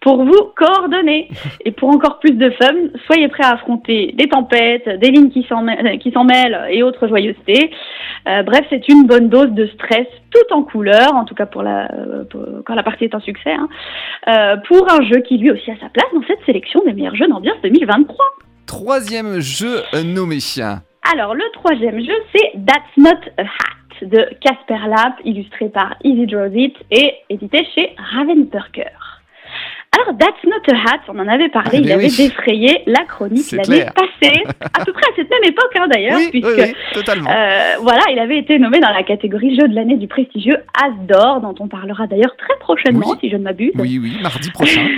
pour 0.00 0.24
vous 0.24 0.52
coordonner. 0.56 1.28
Et 1.66 1.70
pour 1.70 1.90
encore 1.90 2.18
plus 2.18 2.32
de 2.32 2.48
fun, 2.50 2.74
soyez 3.06 3.28
prêts 3.28 3.44
à 3.44 3.52
affronter 3.54 4.14
des 4.16 4.26
tempêtes, 4.28 4.88
des 5.00 5.10
lignes 5.10 5.28
qui 5.30 5.42
s'en 5.48 5.62
mêlent, 5.62 6.66
et 6.70 6.82
autres 6.82 7.08
joyeusetés. 7.08 7.70
Euh, 8.26 8.42
bref, 8.42 8.64
c'est 8.70 8.88
une 8.88 9.06
bonne 9.06 9.28
dose 9.28 9.50
de 9.50 9.66
stress 9.74 10.06
tout 10.30 10.54
en 10.54 10.62
couleur, 10.62 11.14
en 11.14 11.24
tout 11.24 11.34
cas 11.34 11.46
pour 11.46 11.62
la, 11.62 11.88
pour- 12.30 12.46
quand 12.64 12.74
la 12.74 12.82
partie 12.82 13.04
est 13.04 13.14
un 13.14 13.20
succès, 13.20 13.52
hein, 13.52 13.68
euh, 14.28 14.56
pour 14.66 14.90
un 14.90 15.02
jeu 15.02 15.20
qui 15.20 15.36
lui 15.38 15.50
aussi 15.50 15.70
a 15.70 15.76
sa 15.80 15.88
place 15.90 16.06
dans 16.14 16.22
cette 16.26 16.44
sélection 16.46 16.80
des 16.86 16.94
meilleurs 16.94 17.16
jeux 17.16 17.28
d'ambiance 17.28 17.56
2023. 17.62 18.16
Troisième 18.66 19.40
jeu 19.40 19.82
euh, 19.94 20.02
nommé. 20.02 20.38
Alors, 21.12 21.34
le 21.34 21.44
troisième 21.54 22.00
jeu, 22.00 22.12
c'est 22.34 22.52
That's 22.66 22.96
Not 22.96 23.18
a 23.38 23.42
Hat 23.42 23.77
de 24.02 24.28
Casper 24.40 24.86
Lab, 24.88 25.12
illustré 25.24 25.68
par 25.68 25.96
Easy 26.04 26.26
Draws 26.26 26.54
It 26.54 26.76
et 26.90 27.14
édité 27.30 27.66
chez 27.74 27.94
Ravensburger. 28.14 28.90
Alors, 29.96 30.16
That's 30.18 30.44
Not 30.44 30.72
a 30.72 30.76
Hat, 30.94 31.00
on 31.08 31.18
en 31.18 31.26
avait 31.26 31.48
parlé, 31.48 31.70
Ah, 31.74 31.80
il 31.82 31.90
avait 31.92 32.04
oui. 32.10 32.16
défrayé 32.16 32.82
la 32.86 33.04
chronique 33.04 33.50
l'année 33.52 33.84
passée, 33.96 34.44
à 34.74 34.84
peu 34.84 34.92
près 34.92 35.02
à 35.10 35.16
cette 35.16 35.30
même 35.30 35.44
époque 35.44 35.72
hein, 35.76 35.86
d'ailleurs, 35.90 36.16
Oui, 36.18 36.30
oui, 36.32 36.40
puisque 36.40 36.58
oui, 36.58 36.74
totalement. 36.92 37.30
euh, 37.30 37.74
voilà, 37.80 38.02
il 38.12 38.18
avait 38.18 38.38
été 38.38 38.58
nommé 38.58 38.80
dans 38.80 38.90
la 38.90 39.02
catégorie 39.02 39.58
jeu 39.58 39.66
de 39.66 39.74
l'année 39.74 39.96
du 39.96 40.06
prestigieux 40.06 40.58
As 40.80 40.90
d'or, 41.08 41.40
dont 41.40 41.54
on 41.58 41.68
parlera 41.68 42.06
d'ailleurs 42.06 42.36
très 42.36 42.56
prochainement, 42.60 43.16
si 43.18 43.30
je 43.30 43.36
ne 43.36 43.42
m'abuse. 43.42 43.72
Oui, 43.76 43.98
oui, 44.00 44.12
mardi 44.22 44.50
prochain. 44.50 44.82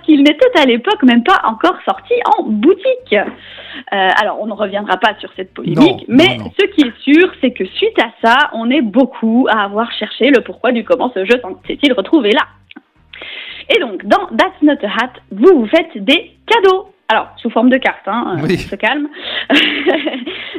alors 0.00 0.02
qu'il 0.02 0.22
n'était 0.22 0.58
à 0.58 0.64
l'époque 0.64 1.02
même 1.02 1.22
pas 1.22 1.40
encore 1.44 1.76
sorti 1.84 2.14
en 2.38 2.44
boutique. 2.44 3.12
Euh, 3.12 4.08
alors, 4.20 4.40
on 4.40 4.46
ne 4.46 4.52
reviendra 4.52 4.96
pas 4.96 5.14
sur 5.18 5.30
cette 5.36 5.52
polémique, 5.54 5.78
Non, 6.08 6.16
mais 6.16 6.36
non, 6.36 6.44
non. 6.44 6.52
ce 6.58 6.66
qui 6.66 6.82
est 6.82 6.98
sûr, 7.02 7.30
c'est 7.40 7.52
que 7.52 7.64
suite 7.64 7.98
à 7.98 8.10
ça, 8.22 8.50
on 8.52 8.70
est 8.70 8.82
beaucoup 8.82 9.46
à 9.50 9.64
avoir 9.64 9.90
cherché 9.92 10.30
le 10.30 10.42
pourquoi 10.42 10.72
du 10.72 10.84
comment 10.84 11.10
ce 11.14 11.24
jeu 11.24 11.40
s'est-il 11.66 11.92
retrouvé 11.92 12.30
là. 12.30 12.46
Et 13.74 13.78
donc, 13.78 14.04
dans 14.04 14.26
That's 14.36 14.60
Not 14.62 14.84
a 14.84 15.04
Hat, 15.04 15.12
vous 15.30 15.60
vous 15.60 15.66
faites 15.66 15.96
des 15.96 16.32
cadeaux. 16.46 16.88
Alors, 17.10 17.26
sous 17.38 17.50
forme 17.50 17.70
de 17.70 17.76
cartes, 17.76 18.06
hein, 18.06 18.36
euh, 18.38 18.42
Oui. 18.46 18.54
on 18.54 18.68
se 18.68 18.76
calme. 18.76 19.08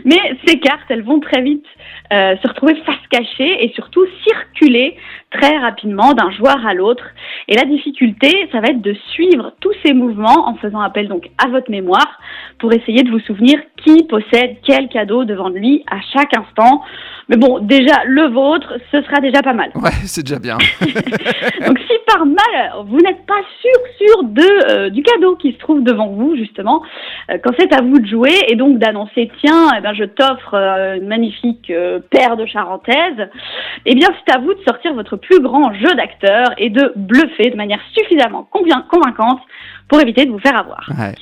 Mais 0.04 0.20
ces 0.46 0.60
cartes, 0.60 0.84
elles 0.90 1.02
vont 1.02 1.22
très 1.22 1.42
vite 1.42 1.66
euh, 2.12 2.36
se 2.44 2.48
retrouver 2.50 2.76
face 2.86 3.08
cachée 3.10 3.64
et 3.64 3.72
surtout 3.74 4.06
circuler 4.28 4.98
très 5.32 5.58
rapidement 5.60 6.12
d'un 6.14 6.30
joueur 6.32 6.66
à 6.68 6.74
l'autre. 6.74 7.06
Et 7.48 7.56
la 7.56 7.64
difficulté, 7.64 8.50
ça 8.52 8.60
va 8.60 8.68
être 8.68 8.82
de 8.82 8.94
suivre 9.14 9.54
tous 9.62 9.72
ces 9.86 9.94
mouvements 9.94 10.50
en 10.50 10.56
faisant 10.56 10.82
appel 10.82 11.08
donc 11.08 11.30
à 11.42 11.48
votre 11.48 11.72
mémoire 11.72 12.20
pour 12.60 12.74
essayer 12.74 13.04
de 13.04 13.12
vous 13.12 13.20
souvenir 13.22 13.58
qui 13.78 14.04
possède 14.04 14.58
quel 14.66 14.90
cadeau 14.90 15.24
devant 15.24 15.48
lui 15.48 15.86
à 15.90 16.02
chaque 16.14 16.38
instant. 16.38 16.84
Mais 17.32 17.38
bon, 17.38 17.60
déjà, 17.60 18.04
le 18.06 18.28
vôtre, 18.28 18.74
ce 18.92 19.02
sera 19.04 19.22
déjà 19.22 19.42
pas 19.42 19.54
mal. 19.54 19.72
Ouais, 19.76 19.90
c'est 20.04 20.22
déjà 20.22 20.38
bien. 20.38 20.58
Donc 21.66 21.80
si 21.80 21.94
par 22.06 22.26
malheur, 22.26 22.84
vous 22.84 22.98
n'êtes 22.98 23.26
pas 23.26 23.42
sûr, 23.62 23.80
sûr 23.98 24.24
de, 24.24 24.70
euh, 24.70 24.90
du 24.90 25.02
cadeau 25.02 25.38
qui 25.38 25.54
se 25.54 25.58
trouve 25.58 25.82
devant 25.82 26.08
vous, 26.08 26.36
justement, 26.36 26.84
euh, 27.32 27.38
quand 27.42 27.52
c'est 27.58 27.72
à 27.72 27.82
vous 27.82 28.00
de 28.00 28.06
jouer 28.06 28.36
et 28.50 28.56
donc 28.58 28.80
d'annoncer, 28.80 29.32
tiens, 29.40 29.70
eh 29.78 29.80
ben, 29.80 29.94
je 29.94 30.04
t'offre 30.04 30.56
euh, 30.56 30.98
une 30.98 31.08
magnifique 31.08 31.72
paire 32.10 32.36
de 32.36 32.46
charentaises, 32.46 33.30
eh 33.86 33.96
bien 33.96 34.10
c'est 34.26 34.36
à 34.36 34.40
vous 34.40 34.54
de 34.54 34.62
sortir 34.68 34.94
votre 34.94 35.16
plus 35.16 35.40
grand 35.40 35.74
jeu 35.74 35.96
d'acteur 35.96 36.48
et 36.58 36.70
de 36.70 36.92
bluffer 36.98 37.50
de 37.50 37.56
manière 37.56 37.80
suffisamment 37.94 38.46
convaincante 38.52 39.40
pour 39.88 40.02
éviter 40.02 40.26
de 40.26 40.32
vous 40.32 40.40
faire 40.40 40.58
avoir. 40.60 40.90
Ouais. 41.00 41.16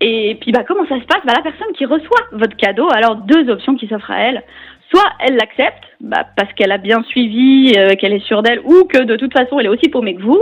Et 0.00 0.36
puis 0.40 0.52
bah 0.52 0.64
comment 0.66 0.86
ça 0.88 1.00
se 1.00 1.04
passe? 1.04 1.20
Bah, 1.24 1.32
La 1.36 1.42
personne 1.42 1.72
qui 1.76 1.84
reçoit 1.84 2.20
votre 2.32 2.56
cadeau, 2.56 2.88
alors 2.92 3.16
deux 3.16 3.48
options 3.50 3.76
qui 3.76 3.86
s'offrent 3.88 4.10
à 4.10 4.18
elle. 4.18 4.42
Soit 4.94 5.10
elle 5.20 5.34
l'accepte, 5.36 5.82
bah, 6.00 6.24
parce 6.36 6.52
qu'elle 6.52 6.70
a 6.70 6.78
bien 6.78 7.02
suivi, 7.04 7.72
euh, 7.76 7.94
qu'elle 7.98 8.12
est 8.12 8.24
sûre 8.26 8.42
d'elle, 8.42 8.60
ou 8.64 8.84
que 8.84 9.02
de 9.02 9.16
toute 9.16 9.32
façon 9.32 9.58
elle 9.58 9.66
est 9.66 9.70
aussi 9.70 9.88
paumée 9.88 10.14
que 10.14 10.22
vous. 10.22 10.40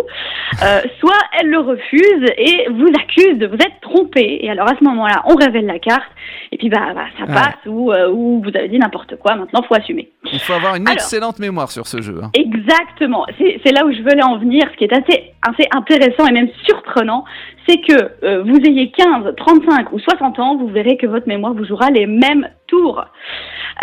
Euh, 0.62 0.80
soit 1.00 1.18
elle 1.40 1.48
le 1.48 1.58
refuse 1.60 2.26
et 2.36 2.68
vous 2.70 2.88
accuse 3.00 3.38
de 3.38 3.46
vous 3.46 3.54
être 3.54 3.80
trompé. 3.80 4.40
Et 4.42 4.50
alors 4.50 4.68
à 4.68 4.74
ce 4.78 4.84
moment-là, 4.84 5.22
on 5.26 5.34
révèle 5.36 5.66
la 5.66 5.78
carte, 5.78 6.02
et 6.50 6.58
puis 6.58 6.68
bah, 6.68 6.92
bah 6.94 7.04
ça 7.18 7.24
Ouais. 7.24 7.32
passe, 7.34 7.56
ou, 7.66 7.92
euh, 7.92 8.10
ou 8.10 8.42
vous 8.42 8.50
avez 8.56 8.68
dit 8.68 8.78
n'importe 8.78 9.16
quoi. 9.16 9.34
Maintenant, 9.36 9.62
faut 9.62 9.74
assumer. 9.74 10.10
Il 10.32 10.38
faut 10.40 10.52
avoir 10.52 10.74
une 10.74 10.82
Alors. 10.86 10.94
excellente 10.94 11.38
mémoire 11.38 11.70
sur 11.70 11.86
ce 11.86 12.02
jeu. 12.02 12.20
hein. 12.22 12.30
Exactement. 12.34 13.24
C'est 13.38 13.72
là 13.72 13.86
où 13.86 13.92
je 13.92 14.02
veux 14.02 14.22
en 14.22 14.38
venir. 14.38 14.64
Ce 14.72 14.76
qui 14.76 14.84
est 14.84 14.92
assez, 14.92 15.32
assez 15.46 15.66
intéressant 15.74 16.26
et 16.26 16.32
même 16.32 16.48
surprenant, 16.66 17.24
c'est 17.66 17.78
que 17.78 18.24
euh, 18.24 18.42
vous 18.42 18.56
ayez 18.64 18.90
15, 18.90 19.34
35 19.36 19.92
ou 19.92 19.98
60 19.98 20.38
ans, 20.38 20.56
vous 20.56 20.68
verrez 20.68 20.96
que 20.96 21.06
votre 21.06 21.28
mémoire 21.28 21.54
vous 21.54 21.64
jouera 21.64 21.90
les 21.90 22.06
mêmes 22.06 22.48
tours. 22.66 23.04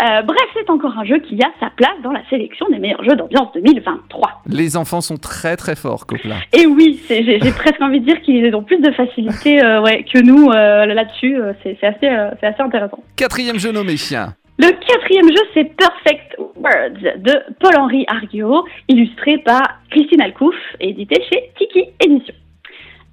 Euh, 0.02 0.22
bref, 0.22 0.46
c'est 0.54 0.70
encore 0.70 0.96
un 0.98 1.04
jeu 1.04 1.18
qui 1.18 1.40
a 1.42 1.50
sa 1.58 1.70
place 1.70 1.96
dans 2.02 2.12
la 2.12 2.22
sélection 2.30 2.66
des 2.70 2.78
meilleurs 2.78 3.04
jeux 3.04 3.16
d'ambiance 3.16 3.48
2023. 3.54 4.42
Les 4.46 4.76
enfants 4.76 5.00
sont 5.00 5.16
très 5.16 5.56
très 5.56 5.76
forts, 5.76 6.06
Copla. 6.06 6.36
Et 6.52 6.66
oui, 6.66 7.00
j'ai 7.08 7.52
presque 7.52 7.80
envie 7.80 8.00
de 8.00 8.06
dire 8.06 8.20
qu'ils 8.22 8.54
ont 8.54 8.62
plus 8.62 8.80
de 8.80 8.90
facilité 8.92 9.62
euh, 9.62 9.82
ouais, 9.82 10.04
que 10.04 10.20
nous 10.20 10.50
là-dessus. 10.50 11.38
C'est 11.62 11.82
assez, 11.84 12.06
assez 12.06 12.62
intéressant. 12.62 13.02
Quatrième 13.16 13.58
jeu 13.58 13.72
nommé 13.72 13.96
chien. 13.96 14.34
Le 14.58 14.72
quatrième 14.72 15.28
jeu, 15.28 15.42
c'est 15.54 15.74
Perfect 15.74 16.36
Words 16.56 17.18
de 17.18 17.32
Paul-Henri 17.60 18.04
Arguot, 18.08 18.66
illustré 18.88 19.38
par 19.38 19.62
Christine 19.90 20.20
Alcouf 20.20 20.54
et 20.80 20.90
édité 20.90 21.22
chez 21.32 21.50
Tiki 21.56 21.86
Éditions. 21.98 22.34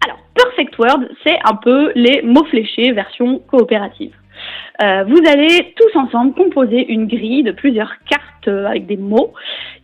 Alors, 0.03 0.19
Perfect 0.35 0.77
Words, 0.77 1.07
c'est 1.25 1.37
un 1.43 1.55
peu 1.55 1.91
les 1.95 2.21
mots 2.21 2.45
fléchés 2.45 2.91
version 2.91 3.39
coopérative. 3.39 4.13
Euh, 4.81 5.03
vous 5.05 5.21
allez 5.27 5.73
tous 5.75 5.97
ensemble 5.97 6.33
composer 6.33 6.85
une 6.91 7.07
grille 7.07 7.43
de 7.43 7.51
plusieurs 7.51 7.91
cartes 8.09 8.47
avec 8.47 8.85
des 8.85 8.97
mots 8.97 9.33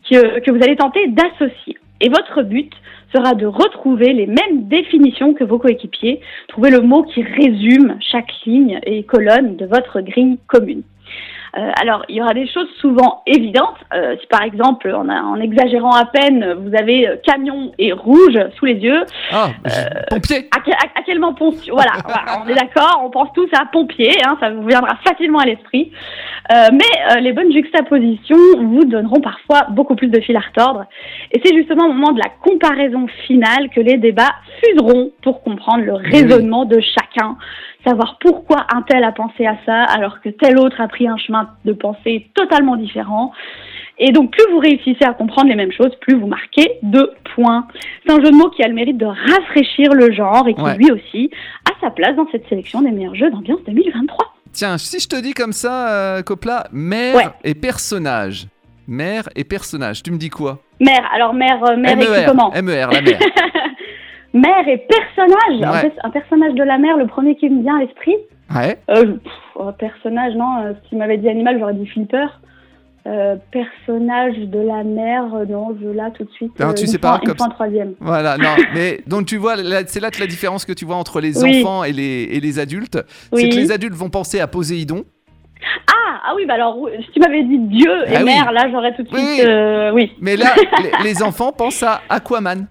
que, 0.09 0.39
que 0.39 0.51
vous 0.51 0.63
allez 0.63 0.75
tenter 0.75 1.07
d'associer. 1.07 1.77
Et 2.01 2.09
votre 2.09 2.43
but 2.43 2.71
sera 3.13 3.33
de 3.33 3.45
retrouver 3.45 4.13
les 4.13 4.25
mêmes 4.25 4.67
définitions 4.67 5.33
que 5.33 5.43
vos 5.43 5.59
coéquipiers, 5.59 6.19
trouver 6.47 6.69
le 6.69 6.81
mot 6.81 7.03
qui 7.03 7.23
résume 7.23 7.97
chaque 7.99 8.31
ligne 8.45 8.79
et 8.85 9.03
colonne 9.03 9.55
de 9.55 9.65
votre 9.65 10.01
grille 10.01 10.39
commune. 10.47 10.83
Euh, 11.55 11.71
alors, 11.79 12.03
il 12.09 12.15
y 12.15 12.21
aura 12.21 12.33
des 12.33 12.47
choses 12.47 12.67
souvent 12.81 13.21
évidentes. 13.27 13.75
Euh, 13.93 14.15
si 14.19 14.25
par 14.27 14.41
exemple, 14.41 14.91
en, 14.91 15.07
en 15.07 15.39
exagérant 15.39 15.91
à 15.95 16.05
peine, 16.05 16.53
vous 16.53 16.75
avez 16.75 17.07
euh, 17.07 17.15
camion 17.23 17.71
et 17.77 17.91
rouge 17.93 18.39
sous 18.57 18.65
les 18.65 18.73
yeux, 18.75 19.03
Ah, 19.31 19.49
pompier. 20.09 20.49
à, 20.51 20.57
à- 20.57 20.99
à 20.99 21.03
quel 21.05 21.19
moment 21.19 21.33
pompier 21.35 21.71
Voilà, 21.71 21.91
voilà, 22.05 22.41
on 22.43 22.47
est 22.47 22.55
d'accord, 22.55 23.01
on 23.05 23.09
pense 23.11 23.29
tous 23.33 23.49
à 23.53 23.65
pompier, 23.71 24.11
hein, 24.25 24.35
ça 24.39 24.49
vous 24.49 24.65
viendra 24.65 24.95
facilement 25.05 25.39
à 25.39 25.45
l'esprit. 25.45 25.91
Euh, 26.51 26.69
mais 26.73 27.15
euh, 27.15 27.19
les 27.19 27.33
bonnes 27.33 27.51
juxtapositions 27.53 28.35
vous 28.59 28.83
donneront 28.85 29.21
parfois 29.21 29.67
beaucoup 29.69 29.95
plus 29.95 30.07
de 30.09 30.19
fil 30.19 30.35
à 30.35 30.39
retordre. 30.41 30.85
Et 31.31 31.41
c'est 31.43 31.55
justement 31.55 31.85
au 31.85 31.93
moment 31.93 32.11
de 32.13 32.19
la 32.19 32.29
comparaison 32.41 33.05
finale 33.27 33.69
que 33.69 33.79
les 33.79 33.97
débats 33.97 34.33
fuseront 34.63 35.11
pour 35.21 35.43
comprendre 35.43 35.83
le 35.83 35.93
raisonnement 35.93 36.65
de 36.65 36.79
chacun, 36.79 37.37
savoir 37.85 38.17
pourquoi 38.19 38.65
un 38.73 38.81
tel 38.83 39.03
a 39.03 39.11
pensé 39.11 39.45
à 39.45 39.55
ça 39.65 39.83
alors 39.83 40.21
que 40.21 40.29
tel 40.29 40.57
autre 40.57 40.79
a 40.81 40.87
pris 40.87 41.07
un 41.07 41.17
chemin 41.17 41.49
de 41.65 41.73
pensée 41.73 42.29
totalement 42.33 42.75
différent. 42.77 43.31
Et 43.99 44.11
donc, 44.11 44.31
plus 44.31 44.43
vous 44.51 44.57
réussissez 44.59 45.05
à 45.05 45.13
comprendre 45.13 45.49
les 45.49 45.55
mêmes 45.55 45.71
choses, 45.71 45.91
plus 46.01 46.15
vous 46.15 46.25
marquez 46.27 46.79
de 46.81 47.11
points. 47.35 47.67
C'est 48.05 48.11
un 48.11 48.17
jeu 48.23 48.31
de 48.31 48.35
mots 48.35 48.49
qui 48.49 48.63
a 48.63 48.67
le 48.67 48.73
mérite 48.73 48.97
de 48.97 49.05
rafraîchir 49.05 49.93
le 49.93 50.11
genre 50.11 50.47
et 50.47 50.55
qui, 50.55 50.61
Ouais. 50.61 50.77
lui 50.77 50.91
aussi, 50.91 51.29
a 51.69 51.79
sa 51.79 51.91
place 51.91 52.15
dans 52.15 52.27
cette 52.31 52.47
sélection 52.49 52.81
des 52.81 52.89
meilleurs 52.91 53.13
jeux 53.15 53.29
d'ambiance 53.29 53.59
2023. 53.67 54.33
Tiens, 54.51 54.77
si 54.79 54.99
je 54.99 55.07
te 55.07 55.15
dis 55.21 55.33
comme 55.33 55.53
ça, 55.53 55.89
euh, 55.89 56.21
Copla, 56.23 56.65
mère 56.71 57.15
Ouais. 57.15 57.25
et 57.43 57.53
personnage. 57.53 58.47
Mère 58.87 59.29
et 59.35 59.43
personnage, 59.43 60.01
tu 60.03 60.11
me 60.11 60.17
dis 60.17 60.29
quoi? 60.29 60.59
Mère, 60.79 61.07
alors 61.13 61.33
mère, 61.33 61.63
euh, 61.63 61.77
mère 61.77 61.93
écrit 61.97 62.09
MER, 62.09 62.25
comment 62.25 62.51
MER, 62.51 62.89
la 62.91 63.01
mère. 63.01 63.19
Mère 64.33 64.67
et 64.67 64.77
personnage 64.79 65.91
un, 66.03 66.09
personnage 66.09 66.53
de 66.55 66.63
la 66.63 66.77
mer, 66.79 66.97
le 66.97 67.05
premier 67.07 67.35
qui 67.35 67.49
me 67.49 67.61
vient 67.61 67.77
à 67.77 67.81
l'esprit 67.81 68.15
Ouais. 68.53 68.77
euh, 68.89 69.13
pff, 69.17 69.31
oh, 69.55 69.71
Personnage, 69.77 70.33
non, 70.35 70.57
euh, 70.63 70.73
si 70.83 70.89
tu 70.89 70.95
m'avais 70.95 71.17
dit 71.17 71.29
animal, 71.29 71.57
j'aurais 71.59 71.73
dit 71.75 71.87
flipper. 71.87 72.25
Euh, 73.05 73.35
personnage 73.51 74.37
de 74.37 74.59
la 74.59 74.83
mer, 74.83 75.25
non, 75.49 75.75
je 75.81 75.87
là 75.89 76.09
tout 76.11 76.23
de 76.23 76.31
suite. 76.31 76.57
Non, 76.59 76.69
euh, 76.69 76.73
tu 76.73 76.87
sais 76.87 76.99
pas, 76.99 77.19
comme 77.25 77.35
troisième. 77.35 77.93
Voilà, 77.99 78.37
non, 78.37 78.55
mais 78.73 79.01
donc 79.07 79.25
tu 79.25 79.35
vois, 79.37 79.55
c'est 79.87 79.99
là 79.99 80.09
que 80.09 80.19
la 80.21 80.27
différence 80.27 80.63
que 80.65 80.71
tu 80.73 80.85
vois 80.85 80.95
entre 80.95 81.19
les 81.19 81.43
Oui. 81.43 81.59
enfants 81.61 81.83
et 81.83 81.91
les, 81.91 82.29
et 82.31 82.39
les 82.39 82.59
adultes, 82.59 82.97
c'est 83.33 83.49
que 83.49 83.55
les 83.55 83.71
adultes 83.71 83.95
vont 83.95 84.09
penser 84.09 84.39
à 84.39 84.47
Poséidon. 84.47 85.03
Ah, 85.87 86.21
ah 86.27 86.33
oui, 86.35 86.45
bah 86.45 86.53
alors, 86.55 86.77
si 87.05 87.11
tu 87.11 87.19
m'avais 87.19 87.43
dit 87.43 87.59
Dieu 87.59 87.91
et 88.07 88.15
Ah 88.15 88.19
oui. 88.19 88.25
mer, 88.25 88.51
là, 88.53 88.67
j'aurais 88.71 88.95
tout 88.95 89.03
de 89.03 89.07
suite. 89.09 89.19
oui. 89.19 89.41
euh, 89.45 89.91
oui. 89.93 90.11
Mais 90.21 90.37
là, 90.37 90.45
les, 91.03 91.03
les 91.11 91.23
enfants 91.23 91.51
pensent 91.51 91.83
à 91.83 92.01
Aquaman. 92.09 92.67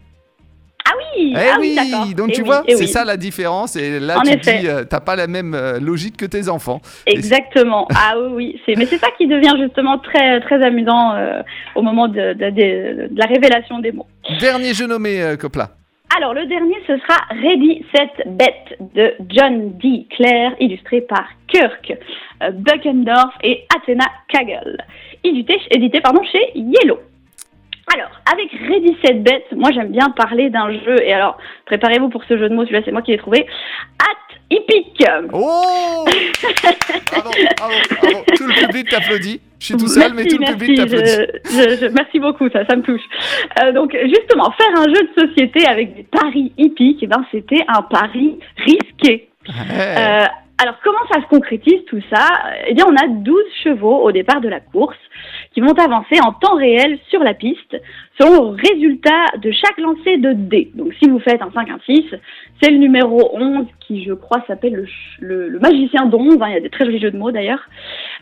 Oui, 1.17 1.35
Eh 1.37 1.41
ah 1.53 1.57
oui, 1.61 2.15
donc 2.15 2.29
Eh 2.31 2.33
tu 2.33 2.41
oui, 2.43 2.47
vois, 2.47 2.63
eh 2.67 2.75
c'est 2.75 2.85
oui. 2.85 2.89
ça 2.89 3.05
la 3.05 3.17
différence. 3.17 3.77
Et 3.77 4.01
là, 4.01 4.19
En 4.19 4.23
tu 4.23 4.33
effet. 4.33 4.59
dis, 4.61 4.69
euh, 4.69 4.85
t'as 4.85 5.01
pas 5.01 5.17
la 5.17 5.27
même 5.27 5.55
euh, 5.55 5.79
logique 5.81 6.17
que 6.17 6.27
tes 6.27 6.49
enfants. 6.49 6.81
Exactement. 7.07 7.87
Ah 7.95 8.15
oui, 8.19 8.31
oui. 8.35 8.61
C'est, 8.67 8.77
mais 8.77 8.87
c'est 8.87 8.99
ça 8.99 9.09
qui 9.19 9.27
devient 9.27 9.55
justement 9.61 9.99
très, 9.99 10.41
très 10.41 10.63
amusant 10.65 11.15
euh, 11.15 11.43
au 11.75 11.83
moment 11.83 12.09
de, 12.09 12.33
de- 12.35 12.51
de- 12.51 13.09
de 13.09 13.19
la 13.19 13.27
révélation 13.27 13.79
des 13.79 13.93
mots. 13.93 14.07
Dernier 14.41 14.75
jeu 14.75 14.87
nommé, 14.87 15.23
euh, 15.23 15.37
Copla. 15.37 15.71
Alors, 16.17 16.35
le 16.35 16.45
dernier, 16.47 16.75
ce 16.87 16.97
sera 16.99 17.19
Ready, 17.31 17.85
Set, 17.95 18.11
Bet 18.27 18.55
de 18.95 19.15
John 19.31 19.73
D. 19.79 20.07
Clare, 20.15 20.53
illustré 20.61 21.01
par 21.01 21.25
Kirk 21.49 21.93
Buckendorf 22.53 23.33
et 23.43 23.65
Athena 23.75 24.05
Kagel, 24.29 24.79
édité, 25.25 25.59
édité 25.71 26.01
pardon, 26.01 26.21
chez 26.31 26.53
Yellow. 26.55 26.99
Alors, 27.93 28.11
avec 28.33 28.51
Ready, 28.69 28.97
Set, 29.05 29.23
Bet, 29.23 29.45
moi 29.57 29.71
j'aime 29.73 29.91
bien 29.91 30.11
parler 30.11 30.51
d'un 30.51 30.71
jeu, 30.73 31.03
et 31.03 31.13
alors, 31.13 31.37
préparez-vous 31.67 32.09
pour 32.11 32.23
ce 32.25 32.39
jeu 32.39 32.49
de 32.49 32.55
mots, 32.55 32.63
celui-là 32.65 32.83
c'est 32.85 32.93
moi 32.93 33.03
qui 33.03 33.11
l'ai 33.11 33.19
trouvé, 33.19 33.47
At 33.99 34.35
Hippic. 34.51 35.03
Oh 35.33 36.05
bravo, 37.11 37.31
bravo, 37.59 37.75
bravo. 38.01 38.25
Tout 38.37 38.47
le 38.47 38.67
public 38.67 38.89
t'applaudit. 38.89 39.41
Je 39.59 39.67
suis 39.67 39.77
tout 39.77 39.87
seul, 39.89 40.13
mais 40.15 40.23
Merci, 40.25 40.29
tout 40.29 40.39
le 40.39 40.41
merci, 40.41 40.59
public 40.59 40.77
t'applaudit. 40.77 41.11
je- 41.11 41.51
je- 41.51 41.77
je- 41.87 41.93
merci 41.93 42.19
beaucoup, 42.21 42.49
ça, 42.51 42.65
ça 42.67 42.77
me 42.77 42.83
touche. 42.83 43.01
Euh, 43.63 43.73
donc, 43.73 43.97
justement, 44.05 44.51
faire 44.53 44.77
un 44.81 44.85
jeu 44.85 45.09
de 45.15 45.27
société 45.29 45.67
avec 45.67 45.95
des 45.97 46.03
paris 46.05 46.53
hippiques, 46.59 46.99
eh 47.03 47.07
ben, 47.07 47.25
c'était 47.31 47.65
un 47.69 47.83
pari 47.83 48.39
risqué. 48.59 49.29
Ouais. 49.49 49.55
Euh, 49.99 50.25
alors, 50.63 50.77
comment 50.85 50.99
ça 51.13 51.21
se 51.21 51.27
concrétise 51.29 51.85
tout 51.89 52.01
ça? 52.13 52.27
Eh 52.69 52.75
bien, 52.75 52.85
on 52.89 52.95
a 52.97 53.09
12 53.09 53.43
chevaux 53.65 54.03
au 54.03 54.13
départ 54.13 54.41
de 54.41 54.49
la 54.49 54.61
course 54.61 54.97
qui 55.53 55.61
vont 55.61 55.73
avancer 55.75 56.19
en 56.25 56.33
temps 56.33 56.57
réel 56.57 56.99
sur 57.11 57.23
la 57.23 57.35
piste 57.35 57.77
selon 58.19 58.53
le 58.53 58.57
résultat 58.71 59.25
de 59.39 59.51
chaque 59.53 59.79
lancer 59.79 60.17
de 60.19 60.33
dés. 60.33 60.71
Donc, 60.75 60.93
si 61.03 61.09
vous 61.09 61.19
faites 61.19 61.43
un 61.43 61.51
5, 61.53 61.69
un 61.71 61.79
6, 61.87 62.05
c'est 62.61 62.71
le 62.71 62.79
numéro 62.79 63.31
11 63.37 63.67
qui, 63.81 64.05
je 64.05 64.13
crois, 64.13 64.43
s'appelle 64.47 64.73
le, 64.75 64.87
le- 65.21 65.49
le 65.49 65.59
magicien 65.59 66.07
d'11. 66.07 66.43
hein, 66.43 66.47
il 66.49 66.55
y 66.55 66.57
a 66.57 66.61
des 66.61 66.71
très 66.71 66.85
jolis 66.85 67.01
jeux 67.01 67.11
de 67.11 67.19
mots 67.19 67.31
d'ailleurs, 67.33 67.63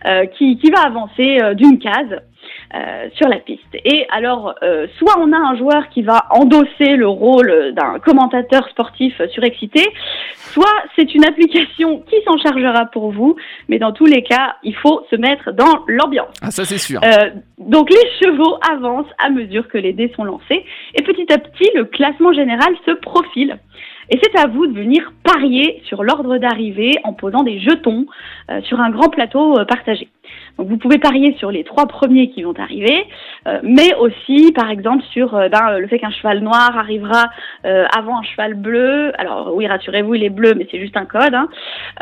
euh, 0.07 0.27
qui, 0.27 0.59
qui 0.59 0.71
va 0.71 0.83
avancer 0.87 1.39
euh, 1.43 1.55
d'une 1.55 1.79
case. 1.79 2.21
Euh, 2.75 3.09
sur 3.15 3.29
la 3.29 3.39
piste. 3.39 3.75
Et 3.85 4.07
alors, 4.11 4.55
euh, 4.63 4.87
soit 4.99 5.19
on 5.19 5.33
a 5.33 5.37
un 5.37 5.57
joueur 5.57 5.89
qui 5.89 6.03
va 6.03 6.27
endosser 6.31 6.97
le 6.97 7.09
rôle 7.09 7.73
d'un 7.75 7.99
commentateur 7.99 8.69
sportif 8.69 9.21
surexcité, 9.33 9.83
soit 10.35 10.67
c'est 10.97 11.15
une 11.15 11.25
application 11.25 12.01
qui 12.09 12.17
s'en 12.27 12.39
chargera 12.39 12.87
pour 12.87 13.11
vous, 13.13 13.37
mais 13.69 13.79
dans 13.79 13.93
tous 13.93 14.07
les 14.07 14.23
cas, 14.23 14.57
il 14.63 14.75
faut 14.77 15.05
se 15.11 15.17
mettre 15.17 15.53
dans 15.53 15.85
l'ambiance. 15.87 16.35
Ah, 16.43 16.51
ça 16.51 16.65
c'est 16.65 16.79
sûr. 16.79 17.01
Euh, 17.03 17.31
donc 17.59 17.91
les 17.91 18.27
chevaux 18.27 18.59
avancent 18.71 19.13
à 19.19 19.31
mesure 19.31 19.69
que 19.69 19.79
les 19.79 19.93
dés 19.93 20.13
sont 20.17 20.25
lancés, 20.25 20.65
et 20.95 21.03
petit 21.03 21.33
à 21.33 21.39
petit, 21.39 21.71
le 21.75 21.85
classement 21.85 22.33
général 22.33 22.75
se 22.87 22.93
profile. 22.93 23.59
Et 24.11 24.19
c'est 24.21 24.37
à 24.39 24.49
vous 24.49 24.67
de 24.67 24.77
venir 24.77 25.13
parier 25.23 25.83
sur 25.87 26.03
l'ordre 26.03 26.39
d'arrivée 26.39 26.97
en 27.05 27.13
posant 27.13 27.45
des 27.45 27.61
jetons 27.61 28.07
euh, 28.51 28.61
sur 28.63 28.81
un 28.81 28.91
grand 28.91 29.09
plateau 29.09 29.59
euh, 29.59 29.65
partagé. 29.65 30.09
Donc 30.61 30.69
vous 30.69 30.77
pouvez 30.77 30.99
parier 30.99 31.35
sur 31.39 31.51
les 31.51 31.65
trois 31.65 31.87
premiers 31.87 32.29
qui 32.29 32.43
vont 32.43 32.53
arriver, 32.59 33.07
euh, 33.49 33.61
mais 33.63 33.95
aussi 33.95 34.53
par 34.53 34.69
exemple 34.69 35.03
sur 35.11 35.35
euh, 35.35 35.49
ben, 35.49 35.79
le 35.79 35.87
fait 35.89 35.99
qu'un 35.99 36.11
cheval 36.11 36.41
noir 36.41 36.77
arrivera 36.77 37.31
euh, 37.65 37.87
avant 37.97 38.19
un 38.19 38.23
cheval 38.23 38.53
bleu. 38.53 39.11
Alors 39.19 39.55
oui, 39.55 39.67
rassurez-vous, 39.67 40.17
il 40.17 40.23
est 40.23 40.29
bleu, 40.29 40.53
mais 40.55 40.69
c'est 40.71 40.79
juste 40.79 40.99
un 40.99 41.07
code. 41.07 41.33
Hein. 41.33 41.49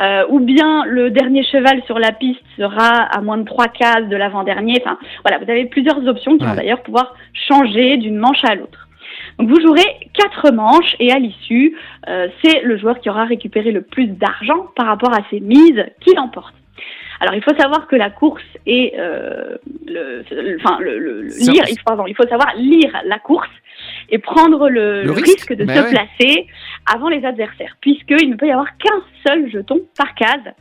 Euh, 0.00 0.24
ou 0.30 0.40
bien 0.40 0.84
le 0.86 1.10
dernier 1.10 1.44
cheval 1.44 1.84
sur 1.86 2.00
la 2.00 2.10
piste 2.10 2.42
sera 2.56 2.88
à 3.04 3.20
moins 3.20 3.38
de 3.38 3.44
trois 3.44 3.68
cases 3.68 4.08
de 4.08 4.16
l'avant-dernier. 4.16 4.82
Enfin 4.84 4.98
voilà, 5.24 5.38
vous 5.38 5.48
avez 5.48 5.66
plusieurs 5.66 6.04
options 6.08 6.36
qui 6.36 6.42
Ouais. 6.42 6.50
vont 6.50 6.56
d'ailleurs 6.56 6.82
pouvoir 6.82 7.14
changer 7.32 7.96
d'une 7.98 8.16
manche 8.18 8.42
à 8.42 8.56
l'autre. 8.56 8.88
Donc 9.38 9.50
vous 9.50 9.60
jouerez 9.60 9.86
quatre 10.14 10.50
manches 10.52 10.96
et 10.98 11.12
à 11.12 11.20
l'issue, 11.20 11.76
euh, 12.08 12.26
c'est 12.42 12.62
le 12.62 12.76
joueur 12.76 12.98
qui 12.98 13.08
aura 13.08 13.24
récupéré 13.24 13.70
le 13.70 13.82
plus 13.82 14.06
d'argent 14.08 14.66
par 14.74 14.86
rapport 14.86 15.12
à 15.14 15.20
ses 15.30 15.38
mises 15.38 15.84
qui 16.00 16.12
l'emporte. 16.16 16.54
Alors 17.20 17.34
il 17.34 17.42
faut 17.42 17.54
savoir 17.56 17.86
que 17.88 17.96
la 17.96 18.10
course 18.10 18.42
est, 18.66 18.94
euh, 18.98 19.56
le, 19.86 20.22
le- 20.30 20.56
enfin 20.60 20.78
le, 20.80 20.98
le- 20.98 21.22
lire, 21.22 21.64
il 21.68 21.76
faut, 21.78 21.84
pardon, 21.84 22.06
il 22.06 22.14
faut 22.14 22.26
savoir 22.28 22.54
lire 22.56 22.96
la 23.04 23.18
course 23.18 23.48
et 24.10 24.18
prendre 24.18 24.68
le, 24.68 25.02
risque, 25.10 25.26
risque, 25.26 25.52
de 25.54 25.64
se 25.64 25.68
ouais. 25.68 25.90
placer 25.90 26.46
avant 26.92 27.08
les 27.08 27.24
adversaires, 27.24 27.76
puisqu'il 27.80 28.30
ne 28.30 28.36
peut 28.36 28.46
y 28.46 28.50
avoir 28.52 28.76
qu'un 28.78 29.02
seul 29.26 29.50
jeton 29.50 29.80
par 29.96 30.14
case. 30.14 30.52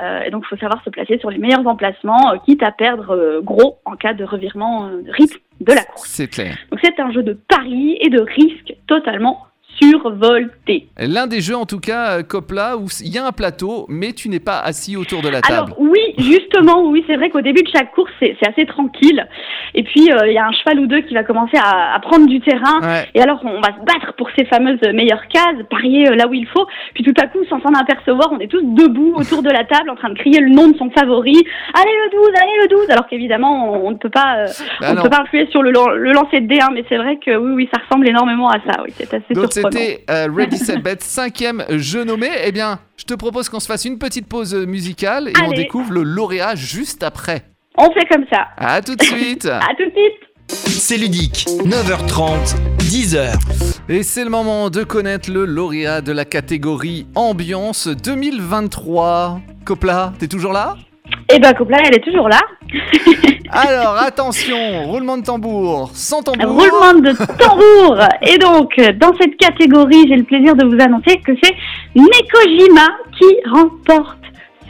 Euh, 0.00 0.22
et 0.22 0.30
donc 0.30 0.44
il 0.46 0.48
faut 0.48 0.56
savoir 0.56 0.82
se 0.84 0.90
placer 0.90 1.18
sur 1.18 1.30
les 1.30 1.38
meilleurs 1.38 1.66
emplacements, 1.66 2.32
euh, 2.32 2.36
quitte 2.46 2.62
à 2.62 2.70
perdre 2.72 3.10
euh, 3.10 3.40
gros 3.42 3.78
en 3.84 3.96
cas 3.96 4.14
de 4.14 4.24
revirement 4.24 4.86
euh, 4.86 5.02
de 5.02 5.10
rythme 5.10 5.38
de 5.60 5.72
la 5.72 5.82
course. 5.82 6.08
C'est 6.08 6.28
clair. 6.28 6.56
Donc 6.70 6.80
c'est 6.82 6.98
un 7.00 7.10
jeu 7.12 7.22
de 7.22 7.32
pari 7.34 7.98
et 8.00 8.08
de 8.08 8.20
risque 8.20 8.74
totalement 8.86 9.46
survolté. 9.80 10.88
L'un 10.98 11.26
des 11.26 11.40
jeux, 11.40 11.56
en 11.56 11.66
tout 11.66 11.80
cas, 11.80 12.18
euh, 12.18 12.22
Copla, 12.22 12.76
où 12.76 12.86
il 13.02 13.12
y 13.14 13.18
a 13.18 13.26
un 13.26 13.32
plateau, 13.32 13.86
mais 13.88 14.12
tu 14.12 14.28
n'es 14.28 14.40
pas 14.40 14.58
assis 14.60 14.96
autour 14.96 15.22
de 15.22 15.28
la 15.28 15.40
table. 15.40 15.54
Alors 15.54 15.76
oui, 15.80 16.00
justement, 16.18 16.82
oui, 16.88 17.04
c'est 17.06 17.16
vrai 17.16 17.30
qu'au 17.30 17.40
début 17.40 17.62
de 17.62 17.68
chaque 17.72 17.92
course, 17.92 18.10
c'est 18.20 18.36
assez 18.46 18.66
tranquille. 18.66 19.26
Et 19.74 19.82
puis 19.84 20.10
euh, 20.12 20.26
il 20.26 20.32
y 20.32 20.38
a 20.38 20.46
un 20.46 20.52
cheval 20.52 20.80
ou 20.80 20.86
deux 20.86 21.00
qui 21.02 21.14
va 21.14 21.22
commencer 21.24 21.56
à, 21.56 21.94
à 21.94 22.00
prendre 22.00 22.26
du 22.26 22.40
terrain. 22.40 22.80
Ouais. 22.82 23.08
Et 23.14 23.20
alors 23.22 23.40
on 23.44 23.60
va 23.60 23.68
se 23.68 23.84
battre 23.84 24.14
pour 24.16 24.28
ces 24.36 24.44
fameuses 24.46 24.80
meilleures 24.94 25.26
cases, 25.28 25.56
parier 25.70 26.08
euh, 26.10 26.14
là 26.16 26.26
où 26.26 26.34
il 26.34 26.46
faut. 26.46 26.66
Puis 26.94 27.04
tout 27.04 27.14
à 27.22 27.26
coup, 27.26 27.38
sans 27.48 27.60
s'en 27.60 27.72
apercevoir, 27.78 28.28
on 28.32 28.38
est 28.40 28.48
tous 28.48 28.62
debout 28.62 29.12
autour 29.16 29.42
de 29.42 29.50
la 29.50 29.64
table 29.64 29.90
en 29.90 29.96
train 29.96 30.10
de 30.10 30.18
crier 30.18 30.40
le 30.40 30.50
nom 30.50 30.68
de 30.68 30.76
son 30.76 30.90
favori. 30.90 31.36
Allez 31.74 31.92
le 32.04 32.10
12, 32.10 32.28
allez 32.42 32.62
le 32.62 32.68
12 32.68 32.90
Alors 32.90 33.06
qu'évidemment, 33.06 33.72
on, 33.74 33.86
on 33.86 33.90
ne 33.92 33.96
peut 33.96 34.10
pas, 34.10 34.38
euh, 34.38 34.46
Bah 34.80 34.88
on 34.90 34.94
ne 34.94 35.02
peut 35.02 35.10
pas 35.10 35.22
influer 35.22 35.46
sur 35.50 35.62
le, 35.62 35.70
lan- 35.70 35.90
le 35.90 36.12
lancer 36.12 36.40
de 36.40 36.46
dé, 36.46 36.58
hein, 36.60 36.68
mais 36.72 36.84
c'est 36.88 36.96
vrai 36.96 37.18
que 37.24 37.36
oui, 37.36 37.52
oui, 37.54 37.68
ça 37.72 37.80
ressemble 37.82 38.08
énormément 38.08 38.48
à 38.50 38.58
ça. 38.66 38.82
Oui, 38.84 38.92
c'est 38.96 39.12
assez 39.14 39.34
Donc 39.34 39.52
surprenant. 39.52 39.69
C'était 39.70 40.04
euh, 40.10 40.28
Ready 40.34 40.58
Set 40.64 40.82
Bet, 40.82 40.98
cinquième 41.00 41.64
jeu 41.70 42.04
nommé. 42.04 42.28
Eh 42.44 42.52
bien, 42.52 42.78
je 42.96 43.04
te 43.04 43.14
propose 43.14 43.48
qu'on 43.48 43.60
se 43.60 43.66
fasse 43.66 43.84
une 43.84 43.98
petite 43.98 44.26
pause 44.26 44.54
euh, 44.54 44.66
musicale 44.66 45.28
et 45.28 45.32
on 45.46 45.52
découvre 45.52 45.92
le 45.92 46.02
lauréat 46.02 46.54
juste 46.54 47.02
après. 47.02 47.42
On 47.76 47.90
fait 47.92 48.06
comme 48.10 48.24
ça. 48.32 48.48
À 48.56 48.82
tout 48.82 48.96
de 48.96 49.02
suite. 49.02 49.46
À 49.50 49.74
tout 49.76 49.86
de 49.86 49.92
suite. 49.92 50.30
C'est 50.48 50.96
ludique, 50.96 51.46
9h30, 51.64 52.56
10h. 52.80 53.38
Et 53.88 54.02
c'est 54.02 54.24
le 54.24 54.30
moment 54.30 54.68
de 54.68 54.82
connaître 54.82 55.30
le 55.30 55.44
lauréat 55.44 56.00
de 56.00 56.10
la 56.10 56.24
catégorie 56.24 57.06
Ambiance 57.14 57.86
2023. 57.86 59.40
Copla, 59.64 60.12
t'es 60.18 60.26
toujours 60.26 60.52
là? 60.52 60.76
Et 61.32 61.38
ben 61.38 61.52
Copla, 61.54 61.78
elle 61.84 61.94
est 61.94 62.04
toujours 62.04 62.28
là. 62.28 62.40
Alors 63.50 63.96
attention, 63.98 64.84
roulement 64.86 65.16
de 65.18 65.24
tambour, 65.24 65.90
sans 65.94 66.22
tambour. 66.22 66.50
Roulement 66.52 67.00
de 67.00 67.12
tambour. 67.36 67.98
Et 68.22 68.38
donc, 68.38 68.74
dans 68.98 69.12
cette 69.20 69.36
catégorie, 69.36 70.06
j'ai 70.08 70.16
le 70.16 70.24
plaisir 70.24 70.54
de 70.54 70.64
vous 70.64 70.80
annoncer 70.82 71.18
que 71.24 71.32
c'est 71.42 71.54
Nekojima 71.94 72.86
qui 73.18 73.26
remporte 73.50 74.16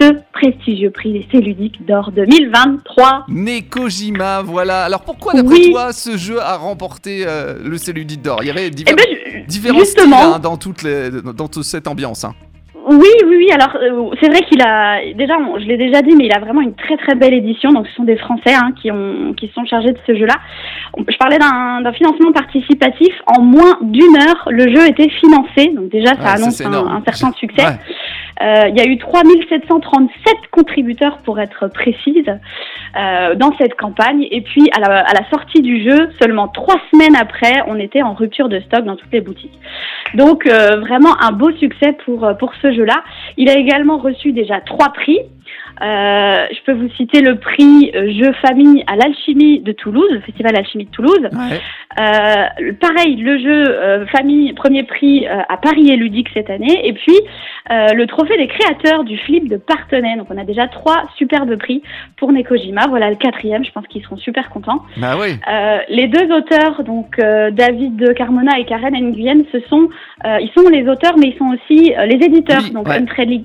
ce 0.00 0.12
prestigieux 0.32 0.90
prix 0.90 1.26
des 1.30 1.40
ludique 1.40 1.84
d'or 1.86 2.10
2023. 2.12 3.26
Nekojima, 3.28 4.40
voilà. 4.42 4.84
Alors 4.84 5.02
pourquoi 5.02 5.34
d'après 5.34 5.52
Oui. 5.54 5.70
toi 5.72 5.92
ce 5.92 6.16
jeu 6.16 6.40
a 6.40 6.56
remporté 6.56 7.24
euh, 7.26 7.54
le 7.62 7.76
Cellulite 7.76 8.22
d'or? 8.22 8.38
Il 8.42 8.46
y 8.46 8.50
avait 8.50 8.66
Eh 8.68 8.70
divers, 8.70 8.96
ben, 8.96 9.04
je- 9.10 9.46
différents 9.46 9.78
justement. 9.80 10.16
styles 10.20 10.32
hein, 10.36 10.38
dans, 10.38 10.56
toutes 10.56 10.82
les, 10.82 11.10
dans 11.10 11.48
toute 11.48 11.64
cette 11.64 11.86
ambiance. 11.86 12.24
hein. 12.24 12.34
Oui, 12.90 13.06
oui, 13.26 13.36
oui. 13.38 13.46
Alors, 13.52 13.76
euh, 13.76 14.10
c'est 14.20 14.28
vrai 14.28 14.40
qu'il 14.42 14.60
a 14.62 14.98
déjà, 15.14 15.38
on- 15.38 15.58
je 15.60 15.64
l'ai 15.64 15.76
déjà 15.76 16.02
dit, 16.02 16.14
mais 16.16 16.26
il 16.26 16.32
a 16.34 16.40
vraiment 16.40 16.60
une 16.60 16.74
très 16.74 16.96
très 16.96 17.14
belle 17.14 17.34
édition. 17.34 17.70
Donc, 17.72 17.86
ce 17.86 17.94
sont 17.94 18.02
des 18.04 18.16
Français 18.16 18.52
hein, 18.54 18.72
qui 18.82 18.90
ont 18.90 19.32
qui 19.36 19.46
se 19.46 19.54
sont 19.54 19.64
chargés 19.64 19.92
de 19.92 19.98
ce 20.06 20.16
jeu-là. 20.16 20.34
Je 21.08 21.16
parlais 21.16 21.38
d'un 21.38 21.92
financement 21.92 22.32
participatif. 22.32 23.14
En 23.26 23.42
moins 23.42 23.78
d'une 23.80 24.16
heure, 24.16 24.48
le 24.50 24.74
jeu 24.74 24.88
était 24.88 25.08
financé. 25.08 25.68
Donc 25.74 25.88
déjà, 25.90 26.14
ça 26.16 26.22
Ouais, 26.22 26.42
annonce 26.42 26.60
un, 26.60 27.02
certain 27.06 27.32
succès. 27.38 27.62
Ouais. 27.64 27.78
Euh, 28.40 28.68
il 28.68 28.76
y 28.76 28.80
a 28.80 28.86
eu 28.86 28.96
3737 28.98 30.34
contributeurs 30.50 31.18
pour 31.18 31.40
être 31.40 31.68
précise 31.68 32.28
euh, 32.96 33.34
dans 33.34 33.54
cette 33.58 33.76
campagne. 33.76 34.26
Et 34.30 34.40
puis 34.40 34.70
à 34.72 34.80
la, 34.80 35.00
à 35.00 35.12
la 35.12 35.28
sortie 35.30 35.62
du 35.62 35.82
jeu, 35.82 36.10
seulement 36.20 36.48
trois 36.48 36.80
semaines 36.90 37.16
après, 37.16 37.62
on 37.66 37.76
était 37.76 38.02
en 38.02 38.14
rupture 38.14 38.48
de 38.48 38.60
stock 38.60 38.84
dans 38.84 38.96
toutes 38.96 39.12
les 39.12 39.20
boutiques. 39.20 39.58
Donc 40.14 40.46
euh, 40.46 40.80
vraiment 40.80 41.20
un 41.20 41.32
beau 41.32 41.52
succès 41.52 41.96
pour 42.04 42.30
pour 42.38 42.52
ce 42.62 42.72
jeu-là. 42.72 43.02
Il 43.36 43.48
a 43.50 43.54
également 43.54 43.98
reçu 43.98 44.32
déjà 44.32 44.60
trois 44.60 44.92
prix. 44.92 45.18
Euh, 45.82 46.46
je 46.52 46.62
peux 46.64 46.72
vous 46.72 46.90
citer 46.96 47.22
le 47.22 47.38
prix 47.38 47.90
jeu 47.92 48.32
famille 48.42 48.84
à 48.86 48.96
l'alchimie 48.96 49.60
de 49.60 49.72
Toulouse, 49.72 50.08
le 50.10 50.20
festival 50.20 50.54
Alchimie 50.56 50.84
de 50.84 50.90
Toulouse. 50.90 51.28
Ouais. 51.32 51.58
Euh, 51.98 52.72
pareil, 52.80 53.16
le 53.16 53.38
jeu 53.38 53.68
euh, 53.68 54.06
famille 54.06 54.52
premier 54.52 54.84
prix 54.84 55.26
euh, 55.26 55.40
à 55.48 55.56
Paris 55.56 55.90
et 55.90 55.96
ludique 55.96 56.28
cette 56.32 56.48
année, 56.48 56.86
et 56.86 56.92
puis 56.92 57.16
euh, 57.70 57.88
le 57.94 58.06
trophée 58.06 58.29
des 58.36 58.46
créateurs 58.46 59.04
du 59.04 59.18
flip 59.18 59.48
de 59.48 59.56
Partenay. 59.56 60.16
Donc 60.16 60.28
on 60.30 60.38
a 60.38 60.44
déjà 60.44 60.66
trois 60.68 61.04
superbes 61.16 61.56
prix 61.56 61.82
pour 62.16 62.32
Nekojima. 62.32 62.86
Voilà 62.88 63.10
le 63.10 63.16
quatrième. 63.16 63.64
Je 63.64 63.72
pense 63.72 63.86
qu'ils 63.86 64.02
seront 64.02 64.16
super 64.16 64.50
contents. 64.50 64.82
Bah 64.96 65.16
oui. 65.20 65.36
Euh, 65.50 65.78
les 65.88 66.08
deux 66.08 66.32
auteurs, 66.34 66.82
donc 66.84 67.18
euh, 67.18 67.50
David 67.50 67.96
de 67.96 68.12
Carmona 68.12 68.58
et 68.58 68.64
Karen 68.64 68.94
Nguyen, 68.94 69.42
ce 69.52 69.60
sont, 69.68 69.88
euh, 70.24 70.38
ils 70.40 70.50
sont 70.54 70.68
les 70.68 70.88
auteurs, 70.88 71.16
mais 71.18 71.28
ils 71.28 71.38
sont 71.38 71.54
aussi 71.54 71.94
euh, 71.94 72.06
les 72.06 72.24
éditeurs. 72.24 72.62
Oui, 72.64 72.70
donc 72.72 72.88
ouais. 72.88 72.96
Untrade 72.96 73.44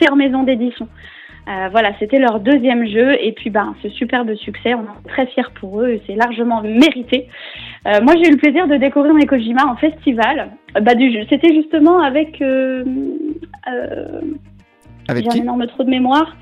c'est 0.00 0.10
en 0.10 0.16
maison 0.16 0.42
d'édition. 0.42 0.88
Euh, 1.48 1.68
voilà, 1.72 1.90
c'était 1.98 2.20
leur 2.20 2.38
deuxième 2.38 2.86
jeu 2.86 3.16
et 3.20 3.32
puis 3.32 3.50
ben 3.50 3.74
ce 3.82 3.88
superbe 3.88 4.32
succès, 4.36 4.74
on 4.74 4.82
est 4.82 5.08
très 5.08 5.26
fiers 5.26 5.50
pour 5.60 5.80
eux 5.80 5.88
et 5.88 6.02
c'est 6.06 6.14
largement 6.14 6.62
mérité. 6.62 7.26
Euh, 7.88 8.00
moi 8.00 8.14
j'ai 8.16 8.28
eu 8.28 8.32
le 8.32 8.36
plaisir 8.36 8.68
de 8.68 8.76
découvrir 8.76 9.12
Nekojima 9.12 9.66
en 9.66 9.74
festival. 9.74 10.50
Euh, 10.76 10.80
bah, 10.80 10.94
du, 10.94 11.12
c'était 11.28 11.52
justement 11.52 12.00
avec 12.00 12.40
Avec 15.08 15.24
j'ai 15.24 15.38
un 15.38 15.42
énorme 15.42 15.66
trou 15.66 15.84
de 15.84 15.90
mémoire. 15.90 16.34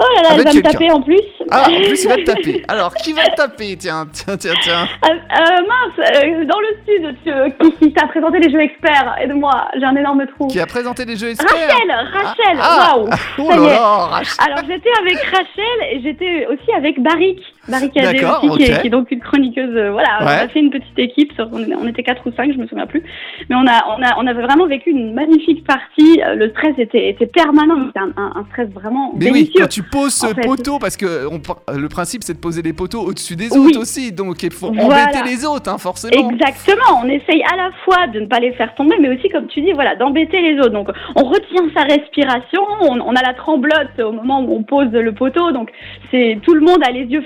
Oh 0.00 0.04
là 0.14 0.22
là, 0.22 0.28
Avec 0.34 0.46
elle 0.46 0.52
va 0.52 0.58
me 0.58 0.62
taper 0.72 0.90
en 0.92 1.02
plus. 1.02 1.20
Ah, 1.50 1.62
en 1.62 1.74
plus, 1.74 2.04
il 2.04 2.08
va 2.08 2.16
te 2.16 2.22
taper. 2.24 2.62
Alors, 2.68 2.94
qui 2.94 3.12
va 3.12 3.24
te 3.30 3.34
taper? 3.34 3.76
Tiens, 3.76 4.06
tiens, 4.12 4.36
tiens, 4.36 4.52
tiens. 4.62 4.86
Euh, 5.04 5.08
euh, 5.08 5.66
mince, 5.66 5.98
euh, 5.98 6.44
dans 6.44 6.60
le 6.60 6.68
sud, 6.86 7.16
tu, 7.24 7.70
qui, 7.70 7.76
qui 7.78 7.92
t'a 7.92 8.06
présenté 8.06 8.38
les 8.38 8.48
jeux 8.48 8.60
experts? 8.60 9.16
Aide-moi, 9.20 9.50
j'ai 9.76 9.84
un 9.84 9.96
énorme 9.96 10.24
trou. 10.28 10.46
Qui 10.46 10.60
a 10.60 10.66
présenté 10.66 11.04
les 11.04 11.16
jeux 11.16 11.30
experts? 11.30 11.50
Rachel, 11.52 11.90
Rachel, 12.12 12.58
Ah, 12.60 12.94
waouh. 12.96 13.08
Oh 13.38 13.50
là 13.50 13.56
là, 13.56 13.80
Rachel. 14.06 14.36
Alors 14.46 14.60
j'étais 14.68 14.90
avec 15.00 15.18
Rachel 15.24 15.78
et 15.90 16.00
j'étais 16.00 16.46
aussi 16.46 16.72
avec 16.76 17.02
Barik, 17.02 17.40
Adé 17.72 17.90
D'accord, 18.20 18.44
aussi, 18.44 18.64
qui, 18.64 18.70
est, 18.70 18.80
qui 18.80 18.86
est 18.86 18.90
donc 18.90 19.10
une 19.10 19.20
chroniqueuse. 19.20 19.74
euh, 19.76 19.90
voilà, 19.92 20.18
on 20.20 20.26
a 20.26 20.48
fait 20.48 20.60
une 20.60 20.70
petite 20.70 20.98
équipe, 20.98 21.32
sur- 21.34 21.48
on, 21.52 21.64
on 21.82 21.86
était 21.86 22.02
quatre 22.02 22.26
ou 22.26 22.32
cinq, 22.36 22.52
je 22.52 22.58
me 22.58 22.66
souviens 22.66 22.86
plus, 22.86 23.02
mais 23.48 23.56
on 23.56 23.66
a, 23.66 23.84
on 23.96 24.02
a, 24.02 24.14
on 24.18 24.26
avait 24.26 24.42
vraiment 24.42 24.66
vécu 24.66 24.90
une 24.90 25.12
magnifique 25.14 25.64
partie. 25.66 26.20
euh, 26.22 26.34
Le 26.34 26.50
stress 26.50 26.74
était, 26.78 27.08
était 27.10 27.26
permanent, 27.26 27.86
c'était 27.86 28.00
un, 28.00 28.12
un, 28.16 28.32
un 28.36 28.44
stress 28.50 28.68
vraiment 28.70 29.12
Mais 29.18 29.30
oui, 29.30 29.50
quand 29.56 29.68
tu 29.68 29.82
poses 29.82 30.14
ce 30.14 30.28
fait. 30.28 30.40
poteau, 30.42 30.78
parce 30.78 30.96
que 30.96 31.26
on 31.26 31.40
le 31.76 31.88
principe 31.88 32.22
c'est 32.24 32.34
de 32.34 32.38
poser 32.40 32.62
les 32.62 32.72
poteaux 32.72 33.00
au-dessus 33.02 33.36
des 33.36 33.48
Oui. 33.56 33.68
autres 33.68 33.80
aussi, 33.80 34.12
donc 34.12 34.42
il 34.42 34.52
faut 34.52 34.72
Voilà. 34.72 35.04
embêter 35.04 35.22
les 35.24 35.44
autres, 35.44 35.70
hein, 35.70 35.78
forcément. 35.78 36.30
Exactement, 36.30 37.00
on 37.04 37.08
essaye 37.08 37.42
à 37.52 37.56
la 37.56 37.70
fois 37.84 38.06
de 38.08 38.20
ne 38.20 38.26
pas 38.26 38.40
les 38.40 38.52
faire 38.52 38.74
tomber, 38.74 38.96
mais 39.00 39.08
aussi, 39.16 39.28
comme 39.28 39.46
tu 39.46 39.60
dis, 39.60 39.72
voilà, 39.72 39.96
d'embêter 39.96 40.40
les 40.40 40.58
autres. 40.60 40.70
Donc, 40.70 40.88
on 41.16 41.24
retient 41.24 41.62
sa 41.76 41.82
respiration, 41.82 42.62
on, 42.82 43.00
on 43.00 43.14
a 43.14 43.22
la 43.22 43.34
tremblote 43.34 43.98
au 43.98 44.12
moment 44.12 44.40
où 44.42 44.54
on 44.56 44.62
pose 44.62 44.90
le 44.92 45.12
poteau, 45.12 45.52
donc 45.52 45.70
c'est 46.10 46.38
tout 46.44 46.54
le 46.54 46.60
monde 46.60 46.78
a 46.86 46.90
les 46.90 47.04
yeux 47.04 47.22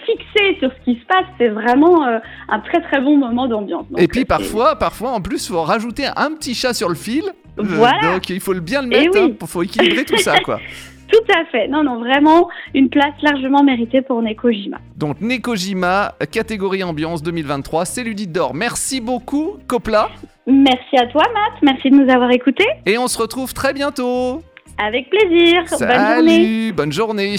sur 0.59 0.71
ce 0.71 0.85
qui 0.85 0.99
se 1.01 1.05
passe. 1.07 1.25
C'est 1.39 1.49
vraiment 1.49 2.07
euh, 2.07 2.19
un 2.49 2.61
très 2.61 2.81
très 2.83 3.01
bon 3.01 3.17
moment 3.17 3.47
d'ambiance. 3.47 3.87
Donc, 3.91 4.01
Et 4.01 4.09
puis 4.09 4.23
euh, 4.23 4.25
parfois, 4.27 4.77
parfois 4.77 5.11
en 5.13 5.21
plus, 5.21 5.49
faut 5.49 5.63
rajouter 5.63 6.05
un 6.17 6.33
petit 6.33 6.55
chat 6.55 6.75
sur 6.75 6.89
le 6.89 6.95
fil. 6.95 7.25
Euh, 7.59 7.63
Voilà. 7.65 8.13
donc 8.15 8.29
il 8.31 8.41
faut 8.41 8.53
le 8.55 8.61
bien 8.61 8.83
le 8.83 8.89
Eh 8.93 8.99
mettre, 9.01 9.19
oui. 9.21 9.31
hein, 9.33 9.35
pour- 9.39 9.49
faut 9.49 9.63
équilibrer 9.63 10.05
tout 10.05 10.17
ça, 10.17 10.41
quoi. 10.41 10.59
tout 11.13 11.33
à 11.39 11.45
fait. 11.53 11.69
Non, 11.69 11.85
non, 11.85 11.99
vraiment 12.01 12.49
une 12.75 12.89
place 12.89 13.13
largement 13.23 13.63
méritée 13.63 14.01
pour 14.01 14.23
Nekojima. 14.23 14.79
Donc 14.97 15.21
Nekojima, 15.21 16.15
catégorie 16.31 16.83
ambiance 16.83 17.23
2023, 17.23 17.85
c'est 17.85 18.03
Ludite 18.05 18.33
d'or. 18.33 18.55
Merci 18.55 19.01
beaucoup, 19.03 19.59
Copla. 19.67 20.09
Merci 20.47 20.97
à 20.99 21.07
toi, 21.09 21.23
Matt. 21.35 21.61
Merci 21.63 21.91
de 21.91 21.97
nous 21.97 22.11
avoir 22.11 22.31
écoutés. 22.31 22.67
Et 22.87 22.97
on 22.99 23.07
se 23.09 23.19
retrouve 23.19 23.53
très 23.53 23.73
bientôt. 23.75 24.43
Avec 24.83 25.11
plaisir. 25.11 25.63
Bonne 25.71 25.89
journée. 25.91 26.33
Salut, 26.33 26.73
bonne 26.73 26.93
journée. 26.93 27.37